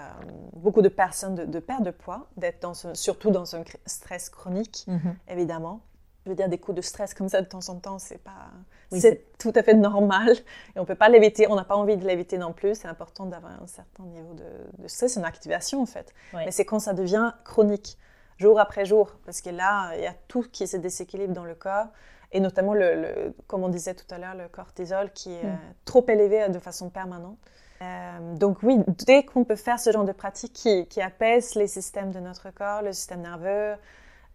beaucoup 0.54 0.82
de 0.82 0.90
personnes 0.90 1.36
de, 1.36 1.60
perdre 1.60 1.86
de 1.86 1.92
poids, 1.92 2.28
d'être 2.38 2.62
dans 2.62 2.74
surtout 2.74 3.32
dans 3.32 3.56
un 3.56 3.64
stress 3.86 4.30
chronique, 4.30 4.86
mhm. 4.88 5.16
évidemment. 5.30 5.82
Je 6.26 6.32
veux 6.32 6.36
dire, 6.36 6.50
des 6.50 6.58
coups 6.58 6.76
de 6.76 6.82
stress 6.82 7.14
comme 7.14 7.30
ça 7.30 7.42
de 7.42 7.46
temps 7.46 7.70
en 7.70 7.76
temps, 7.76 8.00
c'est 8.00 8.18
pas 8.18 8.50
c'est 8.92 9.38
tout 9.38 9.52
à 9.56 9.64
fait 9.64 9.74
normal 9.74 10.36
et 10.76 10.80
on 10.80 10.86
peut 10.86 10.96
pas 10.96 11.10
l'éviter. 11.10 11.48
On 11.50 11.56
n'a 11.56 11.64
pas 11.64 11.76
envie 11.76 11.98
de 11.98 12.06
l'éviter 12.06 12.38
non 12.38 12.54
plus. 12.54 12.76
C'est 12.76 12.88
important 12.88 13.26
d'avoir 13.26 13.62
un 13.62 13.68
certain 13.68 14.04
niveau 14.04 14.34
de, 14.34 14.88
stress, 14.88 15.18
une 15.18 15.26
activation 15.26 15.82
en 15.82 15.86
fait. 15.86 16.14
Mais 16.34 16.52
c'est 16.52 16.66
quand 16.66 16.80
ça 16.80 16.94
devient 16.94 17.34
chronique, 17.44 17.98
jour 18.38 18.60
après 18.60 18.86
jour, 18.86 19.18
parce 19.26 19.42
que 19.42 19.50
là, 19.50 19.96
il 19.96 20.04
y 20.04 20.08
a 20.08 20.16
tout 20.28 20.44
qui 20.52 20.68
se 20.68 20.78
déséquilibre 20.78 21.34
dans 21.34 21.46
le 21.46 21.56
corps 21.56 21.88
et 22.32 22.40
notamment, 22.40 22.74
le, 22.74 23.34
comme 23.48 23.64
on 23.64 23.70
disait 23.70 23.94
tout 23.94 24.14
à 24.14 24.18
l'heure, 24.18 24.36
le 24.36 24.50
cortisol 24.50 25.12
qui 25.14 25.32
est 25.32 25.44
mm. 25.44 25.60
trop 25.86 26.06
élevé 26.10 26.50
de 26.50 26.60
façon 26.60 26.90
permanente. 26.90 27.38
Euh, 27.82 28.36
donc 28.36 28.64
oui, 28.64 28.78
dès 29.06 29.26
qu'on 29.26 29.44
peut 29.44 29.56
faire 29.56 29.80
ce 29.80 29.92
genre 29.92 30.06
de 30.06 30.12
pratique 30.14 30.54
qui, 30.54 31.02
apaise 31.02 31.56
les 31.56 31.68
systèmes 31.68 32.12
de 32.12 32.20
notre 32.20 32.50
corps, 32.52 32.82
le 32.82 32.94
système 32.94 33.22
nerveux, 33.22 33.76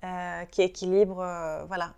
euh, 0.02 0.44
qui 0.46 0.62
équilibre, 0.62 1.20
euh, 1.20 1.64
voilà, 1.66 1.92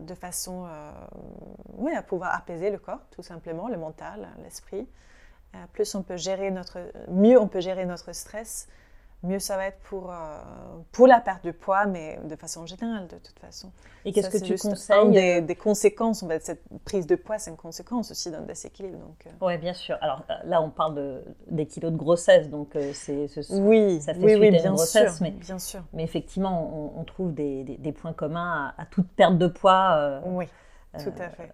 de 0.00 0.14
façon 0.14 0.66
euh, 0.66 1.96
à 1.96 2.02
pouvoir 2.02 2.34
apaiser 2.34 2.70
le 2.70 2.78
corps, 2.78 3.00
tout 3.10 3.22
simplement, 3.22 3.68
le 3.68 3.76
mental, 3.76 4.28
l'esprit. 4.42 4.88
Plus 5.72 5.94
on 5.94 6.02
peut 6.02 6.16
gérer 6.16 6.50
notre, 6.50 6.78
mieux 7.08 7.38
on 7.38 7.46
peut 7.46 7.60
gérer 7.60 7.86
notre 7.86 8.12
stress, 8.14 8.68
mieux 9.22 9.38
ça 9.38 9.56
va 9.56 9.66
être 9.66 9.78
pour, 9.80 10.10
euh, 10.10 10.14
pour 10.90 11.06
la 11.06 11.20
perte 11.20 11.44
de 11.44 11.52
poids, 11.52 11.86
mais 11.86 12.18
de 12.24 12.36
façon 12.36 12.66
générale, 12.66 13.06
de 13.08 13.16
toute 13.16 13.38
façon. 13.38 13.70
Et 14.04 14.12
qu'est-ce 14.12 14.30
que 14.30 14.44
tu 14.44 14.56
conseilles 14.56 15.10
des, 15.12 15.40
des, 15.40 15.54
conséquences, 15.54 16.22
en 16.22 16.28
fait, 16.28 16.44
cette 16.44 16.64
prise 16.84 17.06
de 17.06 17.14
poids, 17.14 17.38
c'est 17.38 17.50
une 17.50 17.56
conséquence 17.56 18.10
aussi 18.10 18.30
d'un 18.30 18.40
déséquilibre. 18.40 18.98
Donc, 18.98 19.26
euh. 19.26 19.30
Oui, 19.40 19.56
bien 19.58 19.74
sûr. 19.74 19.96
Alors 20.00 20.24
là, 20.44 20.60
on 20.60 20.70
parle 20.70 20.94
de, 20.96 21.24
des 21.50 21.66
kilos 21.66 21.92
de 21.92 21.96
grossesse, 21.96 22.48
donc 22.48 22.76
c'est, 22.94 23.26
oui, 23.50 24.00
ça 24.00 24.14
fait 24.14 24.20
oui, 24.20 24.34
oui, 24.34 24.50
bien 24.50 24.72
grossesse, 24.72 25.16
sûr, 25.16 25.22
mais, 25.22 25.30
bien 25.30 25.58
sûr. 25.58 25.82
Mais 25.92 26.02
effectivement, 26.02 26.92
on, 26.98 27.04
trouve 27.04 27.32
des, 27.32 27.64
des, 27.64 27.92
points 27.92 28.12
communs 28.12 28.74
à, 28.76 28.86
toute 28.86 29.08
perte 29.08 29.38
de 29.38 29.46
poids. 29.46 29.94
Euh, 29.96 30.20
oui, 30.24 30.46
tout 30.98 31.12
à 31.18 31.28
fait. 31.28 31.50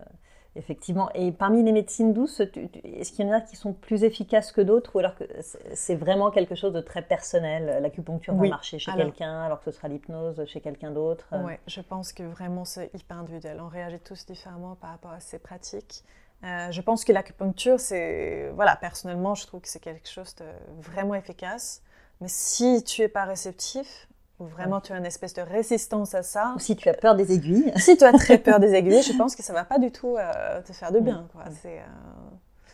Effectivement. 0.59 1.09
Et 1.14 1.31
parmi 1.31 1.62
les 1.62 1.71
médecines 1.73 2.12
douces, 2.12 2.40
est-ce 2.40 3.12
qu'il 3.12 3.27
y 3.27 3.31
en 3.31 3.33
a 3.33 3.40
qui 3.40 3.55
sont 3.55 3.73
plus 3.73 4.03
efficaces 4.03 4.51
que 4.51 4.61
d'autres 4.61 4.97
ou 4.97 4.99
alors 4.99 5.14
que 5.14 5.25
c'est 5.73 5.94
vraiment 5.94 6.31
quelque 6.33 6.57
chose 6.57 6.73
de 6.73 6.81
très 6.81 7.03
personnel 7.03 7.81
L'acupuncture 7.81 8.35
va 8.35 8.49
marcher 8.49 8.79
chez 8.81 8.92
quelqu'un 8.92 9.42
alors 9.42 9.61
que 9.61 9.71
ce 9.71 9.77
sera 9.77 9.87
l'hypnose 9.87 10.44
chez 10.47 10.61
quelqu'un 10.61 10.90
d'autre 10.90 11.29
Oui, 11.44 11.55
je 11.68 11.81
pense 11.81 12.12
que 12.12 12.25
vraiment 12.25 12.64
c'est 12.64 12.90
hyper 12.92 13.18
individuel. 13.18 13.61
On 13.61 13.68
réagit 13.68 14.01
tous 14.01 14.27
différemment 14.27 14.75
par 14.75 14.90
rapport 14.90 15.12
à 15.12 15.21
ces 15.21 15.38
pratiques. 15.38 16.03
Euh, 16.44 16.71
je 16.71 16.81
pense 16.81 17.05
que 17.05 17.12
l'acupuncture, 17.12 17.81
c'est. 17.81 18.51
Voilà, 18.55 18.77
personnellement, 18.77 19.35
je 19.35 19.47
trouve 19.47 19.61
que 19.61 19.68
c'est 19.68 19.81
quelque 19.81 20.09
chose 20.09 20.35
de 20.37 20.44
vraiment 20.81 21.14
efficace. 21.14 21.83
Mais 22.21 22.29
si 22.29 22.83
tu 22.85 23.03
n'es 23.03 23.09
pas 23.09 23.25
réceptif, 23.25 24.09
ou 24.40 24.46
vraiment 24.46 24.81
tu 24.81 24.92
as 24.92 24.96
une 24.96 25.07
espèce 25.07 25.35
de 25.35 25.42
résistance 25.42 26.14
à 26.14 26.22
ça. 26.22 26.53
Ou 26.57 26.59
si 26.59 26.77
tu 26.77 26.88
as 26.88 26.94
peur 26.94 27.16
des 27.16 27.33
aiguilles. 27.33 27.72
si 27.77 27.96
tu 27.96 28.05
as 28.05 28.12
très 28.12 28.38
peur 28.38 28.61
des 28.61 28.74
aiguilles, 28.74 29.03
je 29.03 29.16
pense 29.16 29.35
que 29.35 29.42
ça 29.42 29.53
ne 29.53 29.59
va 29.59 29.64
pas 29.64 29.79
du 29.79 29.90
tout 29.90 30.16
euh, 30.16 30.62
te 30.62 30.72
faire 30.72 30.92
de 30.92 31.01
bien. 31.01 31.27
Quoi. 31.33 31.44
Euh, 31.64 31.81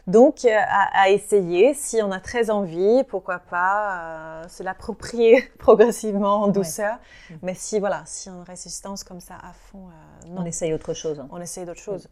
donc, 0.07 0.45
euh, 0.45 0.51
à, 0.69 1.09
essayer, 1.09 1.73
si 1.73 2.03
on 2.03 2.13
a 2.13 2.21
très 2.21 2.51
envie, 2.51 3.03
pourquoi 3.09 3.39
pas 3.39 4.43
se 4.49 4.63
l'approprier 4.63 5.43
progressivement 5.59 6.43
en 6.43 6.49
douceur. 6.49 6.99
Mais 7.43 7.55
si, 7.55 7.81
voilà, 7.81 8.03
si 8.05 8.29
on 8.29 8.35
a 8.35 8.37
une 8.37 8.43
résistance 8.43 9.03
comme 9.03 9.21
ça 9.21 9.37
à 9.37 9.55
fond, 9.55 9.89
non. 10.29 10.43
On 10.43 10.45
essaye 10.45 10.75
autre 10.75 10.93
chose. 10.93 11.25
On 11.31 11.41
essaye 11.41 11.65
d'autre 11.65 11.81
chose. 11.81 12.09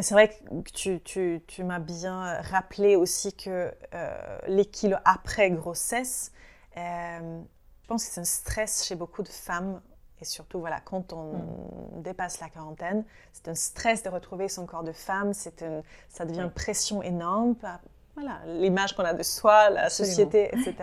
c'est 0.00 0.14
vrai 0.14 0.30
que 0.30 0.70
tu, 0.72 1.00
tu, 1.00 1.42
tu 1.46 1.62
m'as 1.62 1.78
bien 1.78 2.40
rappelé 2.50 2.96
aussi 2.96 3.32
que 3.32 3.72
les 4.48 4.64
kilos 4.64 4.98
après 5.04 5.52
grossesse, 5.52 6.32
euh, 6.76 7.40
je 7.82 7.86
pense 7.86 8.06
que 8.06 8.12
c'est 8.12 8.20
un 8.20 8.24
stress 8.24 8.84
chez 8.84 8.94
beaucoup 8.94 9.22
de 9.22 9.28
femmes 9.28 9.80
et 10.20 10.24
surtout 10.24 10.60
voilà 10.60 10.80
quand 10.80 11.12
on 11.12 11.32
mm. 11.98 12.02
dépasse 12.02 12.40
la 12.40 12.48
quarantaine, 12.48 13.04
c'est 13.32 13.48
un 13.48 13.54
stress 13.54 14.02
de 14.02 14.08
retrouver 14.08 14.48
son 14.48 14.66
corps 14.66 14.84
de 14.84 14.92
femme, 14.92 15.34
c'est 15.34 15.64
ça 16.08 16.24
devient 16.24 16.42
une 16.42 16.50
pression 16.50 17.02
énorme, 17.02 17.56
voilà 18.14 18.40
l'image 18.46 18.94
qu'on 18.94 19.04
a 19.04 19.14
de 19.14 19.22
soi, 19.22 19.70
la 19.70 19.90
société, 19.90 20.48
etc. 20.54 20.74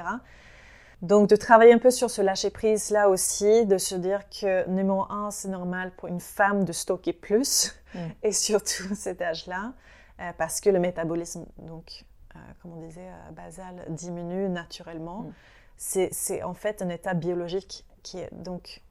Donc 1.01 1.29
de 1.29 1.37
travailler 1.37 1.71
un 1.71 1.77
peu 1.77 1.91
sur 1.91 2.11
ce 2.11 2.21
lâcher 2.21 2.49
prise 2.49 2.89
là 2.89 3.09
aussi, 3.09 3.65
de 3.65 3.77
se 3.77 3.95
dire 3.95 4.29
que 4.29 4.67
numéro 4.67 5.09
un 5.09 5.31
c'est 5.31 5.47
normal 5.47 5.91
pour 5.95 6.09
une 6.09 6.19
femme 6.19 6.65
de 6.65 6.73
stocker 6.73 7.13
plus 7.13 7.73
mm. 7.95 7.99
et 8.23 8.31
surtout 8.33 8.93
cet 8.95 9.21
âge-là 9.21 9.73
euh, 10.19 10.31
parce 10.37 10.59
que 10.59 10.69
le 10.69 10.79
métabolisme 10.79 11.45
donc 11.59 12.03
euh, 12.35 12.39
comme 12.61 12.73
on 12.73 12.81
disait 12.81 13.09
basal 13.31 13.85
diminue 13.89 14.49
naturellement. 14.49 15.21
Mm 15.21 15.33
c'est 15.79 16.43
en 16.43 16.53
fait 16.53 16.81
un 16.81 16.89
état 16.89 17.13
biologique 17.13 17.85
qui 18.03 18.19
est 18.19 18.33
donc 18.33 18.81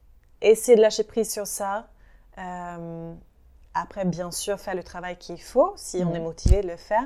essayer 0.41 0.75
de 0.75 0.81
lâcher 0.81 1.03
prise 1.03 1.31
sur 1.31 1.45
ça. 1.45 1.87
Euh, 2.39 3.13
après, 3.75 4.05
bien 4.05 4.31
sûr, 4.31 4.59
faire 4.59 4.75
le 4.75 4.83
travail 4.83 5.15
qu'il 5.17 5.39
faut 5.39 5.73
si 5.75 5.97
on 6.03 6.13
est 6.13 6.19
motivé 6.19 6.61
de 6.61 6.67
le 6.67 6.77
faire, 6.77 7.05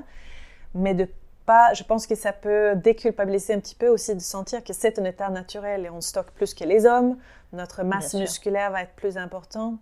mais 0.74 0.94
de 0.94 1.08
pas. 1.46 1.74
Je 1.74 1.84
pense 1.84 2.08
que 2.08 2.16
ça 2.16 2.32
peut 2.32 2.76
déculpabiliser 2.76 3.54
un 3.54 3.60
petit 3.60 3.76
peu 3.76 3.90
aussi 3.90 4.16
de 4.16 4.22
sentir 4.22 4.64
que 4.64 4.72
c'est 4.72 4.98
un 5.00 5.04
état 5.04 5.30
naturel 5.30 5.86
et 5.86 5.90
on 5.90 6.00
stocke 6.00 6.32
plus 6.32 6.54
que 6.54 6.64
les 6.64 6.86
hommes. 6.86 7.18
Notre 7.52 7.84
masse 7.84 8.14
musculaire 8.14 8.72
va 8.72 8.84
être 8.84 8.96
plus 8.96 9.18
importante, 9.18 9.80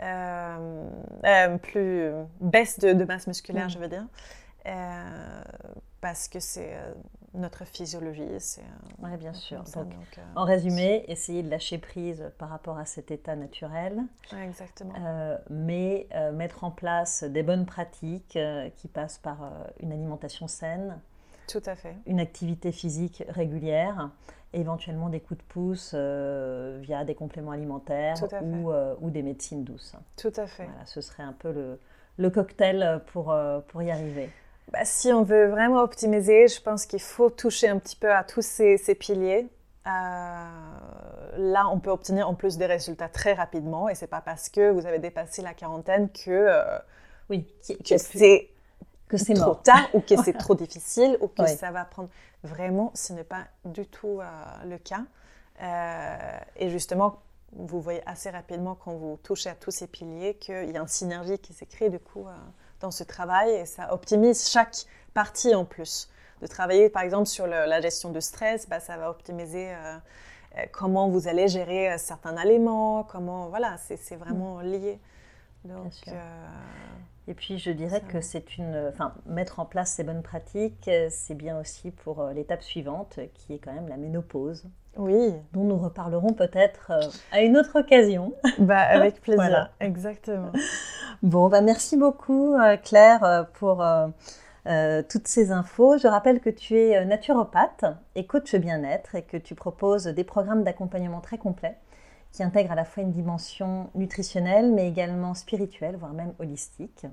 euh, 0.00 0.88
euh, 1.24 1.58
plus 1.58 2.12
baisse 2.40 2.78
de, 2.78 3.04
masse 3.04 3.26
musculaire, 3.26 3.66
mm. 3.66 3.70
je 3.70 3.78
veux 3.78 3.88
dire, 3.88 4.06
parce 6.00 6.28
que 6.28 6.38
c'est 6.38 6.72
notre 7.34 7.64
physiologie. 7.64 8.26
C'est 8.38 8.62
oui, 8.98 9.16
bien 9.16 9.32
sûr. 9.32 9.62
donc, 9.62 9.92
euh, 10.18 10.22
en 10.34 10.44
résumé, 10.44 11.04
essayer 11.08 11.42
de 11.42 11.50
lâcher 11.50 11.78
prise 11.78 12.30
par 12.38 12.48
rapport 12.48 12.78
à 12.78 12.84
cet 12.84 13.10
état 13.10 13.36
naturel. 13.36 14.02
exactement. 14.44 14.92
Euh, 14.98 15.38
mais 15.48 16.08
euh, 16.14 16.32
mettre 16.32 16.64
en 16.64 16.70
place 16.70 17.24
des 17.24 17.42
bonnes 17.42 17.66
pratiques 17.66 18.38
qui 18.76 18.88
passent 18.88 19.18
par 19.18 19.38
une 19.80 19.92
alimentation 19.92 20.48
saine. 20.48 20.98
Tout 21.46 21.62
à 21.66 21.74
fait. 21.74 21.96
Une 22.06 22.20
activité 22.20 22.70
physique 22.70 23.24
régulière, 23.28 24.10
éventuellement 24.52 25.08
des 25.08 25.20
coups 25.20 25.38
de 25.38 25.44
pouce 25.44 25.94
via 25.94 27.04
des 27.04 27.14
compléments 27.14 27.52
alimentaires 27.52 28.16
ou, 28.42 28.72
ou, 29.00 29.10
des 29.10 29.22
médecines 29.22 29.64
douces. 29.64 29.94
Tout 30.16 30.32
à 30.36 30.46
fait. 30.46 30.64
Voilà, 30.64 30.86
ce 30.86 31.00
serait 31.00 31.22
un 31.22 31.32
peu 31.32 31.52
le, 31.52 31.80
le 32.18 32.30
cocktail 32.30 33.02
pour, 33.06 33.34
pour 33.68 33.82
y 33.82 33.90
arriver. 33.90 34.30
Bah, 34.72 34.84
si 34.84 35.12
on 35.12 35.24
veut 35.24 35.48
vraiment 35.48 35.80
optimiser, 35.80 36.46
je 36.46 36.60
pense 36.60 36.86
qu'il 36.86 37.00
faut 37.00 37.28
toucher 37.28 37.68
un 37.68 37.78
petit 37.78 37.96
peu 37.96 38.12
à 38.12 38.22
tous 38.22 38.42
ces, 38.42 38.78
piliers. 38.94 39.48
Euh, 39.86 39.90
là, 41.36 41.68
on 41.72 41.80
peut 41.80 41.90
obtenir 41.90 42.28
en 42.28 42.34
plus 42.34 42.56
des 42.56 42.66
résultats 42.66 43.08
très 43.08 43.32
rapidement 43.32 43.88
et 43.88 43.96
c'est 43.96 44.06
pas 44.06 44.20
parce 44.20 44.48
que 44.48 44.70
vous 44.70 44.86
avez 44.86 45.00
dépassé 45.00 45.42
la 45.42 45.54
quarantaine 45.54 46.08
que, 46.10 46.30
euh, 46.30 46.78
oui, 47.30 47.52
que, 47.84 47.98
c'est 47.98 48.50
que 49.08 49.16
c'est 49.16 49.34
trop 49.34 49.56
tard 49.56 49.88
ou 49.92 50.00
que 50.00 50.14
c'est 50.22 50.32
trop 50.38 50.54
difficile 50.54 51.18
ou 51.20 51.26
que 51.26 51.46
ça 51.46 51.72
va 51.72 51.84
prendre. 51.84 52.10
Vraiment, 52.44 52.92
ce 52.94 53.12
n'est 53.12 53.24
pas 53.24 53.46
du 53.64 53.86
tout 53.86 54.20
euh, 54.20 54.24
le 54.66 54.78
cas. 54.78 55.02
et 56.56 56.70
justement, 56.70 57.18
vous 57.52 57.80
voyez 57.80 58.02
assez 58.06 58.30
rapidement 58.30 58.76
quand 58.76 58.94
vous 58.94 59.18
touchez 59.24 59.50
à 59.50 59.56
tous 59.56 59.72
ces 59.72 59.88
piliers 59.88 60.34
qu'il 60.34 60.70
y 60.70 60.76
a 60.76 60.80
une 60.80 60.86
synergie 60.86 61.40
qui 61.40 61.52
s'est 61.54 61.66
créée 61.66 61.90
du 61.90 61.98
coup 61.98 62.28
dans 62.80 62.90
ce 62.90 63.04
travail 63.04 63.50
et 63.50 63.66
ça 63.66 63.92
optimise 63.92 64.48
chaque 64.48 64.86
partie 65.14 65.54
en 65.54 65.64
plus. 65.64 66.08
De 66.40 66.46
travailler 66.46 66.88
par 66.88 67.02
exemple 67.02 67.26
sur 67.26 67.46
la 67.46 67.80
gestion 67.80 68.10
de 68.10 68.20
stress, 68.20 68.68
bah, 68.68 68.80
ça 68.80 68.96
va 68.96 69.10
optimiser 69.10 69.72
euh, 69.72 69.98
comment 70.72 71.08
vous 71.08 71.28
allez 71.28 71.48
gérer 71.48 71.96
certains 71.98 72.36
aliments, 72.36 73.04
comment, 73.04 73.48
voilà, 73.48 73.76
c'est 73.78 74.16
vraiment 74.16 74.60
lié. 74.60 74.98
Donc, 75.64 75.92
et 77.30 77.34
puis 77.34 77.58
je 77.58 77.70
dirais 77.70 78.00
que 78.00 78.20
c'est 78.20 78.56
une, 78.58 78.88
enfin, 78.88 79.14
mettre 79.24 79.60
en 79.60 79.64
place 79.64 79.92
ces 79.92 80.02
bonnes 80.02 80.22
pratiques, 80.22 80.88
euh, 80.88 81.06
c'est 81.10 81.36
bien 81.36 81.60
aussi 81.60 81.92
pour 81.92 82.20
euh, 82.20 82.32
l'étape 82.32 82.60
suivante, 82.60 83.20
qui 83.34 83.54
est 83.54 83.58
quand 83.58 83.72
même 83.72 83.86
la 83.86 83.96
ménopause. 83.96 84.64
Oui. 84.96 85.34
Dont 85.52 85.62
nous 85.62 85.78
reparlerons 85.78 86.32
peut-être 86.32 86.90
euh, 86.90 87.08
à 87.30 87.42
une 87.42 87.56
autre 87.56 87.78
occasion. 87.78 88.34
Bah, 88.58 88.80
avec 88.80 89.20
plaisir, 89.22 89.70
exactement. 89.78 90.50
Bon, 91.22 91.48
bah, 91.48 91.60
merci 91.60 91.96
beaucoup 91.96 92.56
Claire 92.82 93.46
pour 93.54 93.84
toutes 94.64 95.28
ces 95.28 95.52
infos. 95.52 95.98
Je 95.98 96.08
rappelle 96.08 96.40
que 96.40 96.50
tu 96.50 96.78
es 96.78 97.04
naturopathe 97.04 97.84
et 98.14 98.26
coach 98.26 98.54
bien-être 98.54 99.14
et 99.14 99.22
que 99.22 99.36
tu 99.36 99.54
proposes 99.54 100.06
des 100.06 100.24
programmes 100.24 100.64
d'accompagnement 100.64 101.20
très 101.20 101.38
complets 101.38 101.76
qui 102.32 102.42
intègre 102.42 102.72
à 102.72 102.74
la 102.74 102.84
fois 102.84 103.02
une 103.02 103.12
dimension 103.12 103.88
nutritionnelle, 103.94 104.70
mais 104.72 104.88
également 104.88 105.34
spirituelle, 105.34 105.96
voire 105.96 106.12
même 106.12 106.34
holistique. 106.38 107.06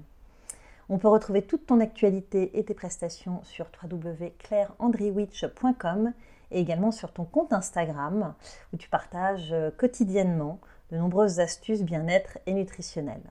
On 0.90 0.98
peut 0.98 1.10
retrouver 1.10 1.42
toute 1.42 1.66
ton 1.66 1.82
actualité 1.82 2.58
et 2.58 2.64
tes 2.64 2.74
prestations 2.74 3.42
sur 3.44 3.66
www.claireandrewitch.com 3.84 6.14
et 6.52 6.62
également 6.62 6.92
sur 6.92 7.12
ton 7.12 7.26
compte 7.26 7.52
Instagram 7.52 8.34
où 8.74 8.78
tu 8.78 8.88
partages 8.90 9.52
euh, 9.52 9.70
quotidiennement 9.70 10.62
de 10.92 10.98
nombreuses 10.98 11.42
astuces 11.42 11.84
bien-être 11.84 12.38
et 12.46 12.54
nutritionnelles. 12.54 13.30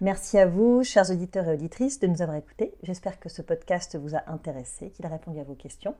Merci 0.00 0.38
à 0.38 0.46
vous, 0.46 0.82
chers 0.82 1.08
auditeurs 1.10 1.48
et 1.48 1.54
auditrices, 1.54 2.00
de 2.00 2.08
nous 2.08 2.20
avoir 2.20 2.36
écoutés. 2.36 2.74
J'espère 2.82 3.20
que 3.20 3.28
ce 3.28 3.42
podcast 3.42 3.96
vous 3.96 4.16
a 4.16 4.24
intéressé, 4.26 4.90
qu'il 4.90 5.06
a 5.06 5.08
répondu 5.08 5.38
à 5.38 5.44
vos 5.44 5.54
questions. 5.54 5.94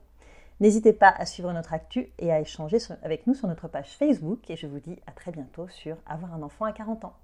N'hésitez 0.59 0.92
pas 0.92 1.11
à 1.11 1.26
suivre 1.26 1.52
notre 1.52 1.72
actu 1.72 2.11
et 2.18 2.33
à 2.33 2.40
échanger 2.40 2.78
avec 3.04 3.28
nous 3.28 3.35
sur 3.35 3.46
notre 3.46 3.68
page 3.68 3.96
Facebook 3.96 4.50
et 4.50 4.57
je 4.57 4.66
vous 4.66 4.80
dis 4.80 4.98
à 5.07 5.12
très 5.12 5.30
bientôt 5.30 5.68
sur 5.68 5.96
Avoir 6.07 6.35
un 6.35 6.42
enfant 6.42 6.64
à 6.64 6.72
40 6.72 7.04
ans. 7.04 7.14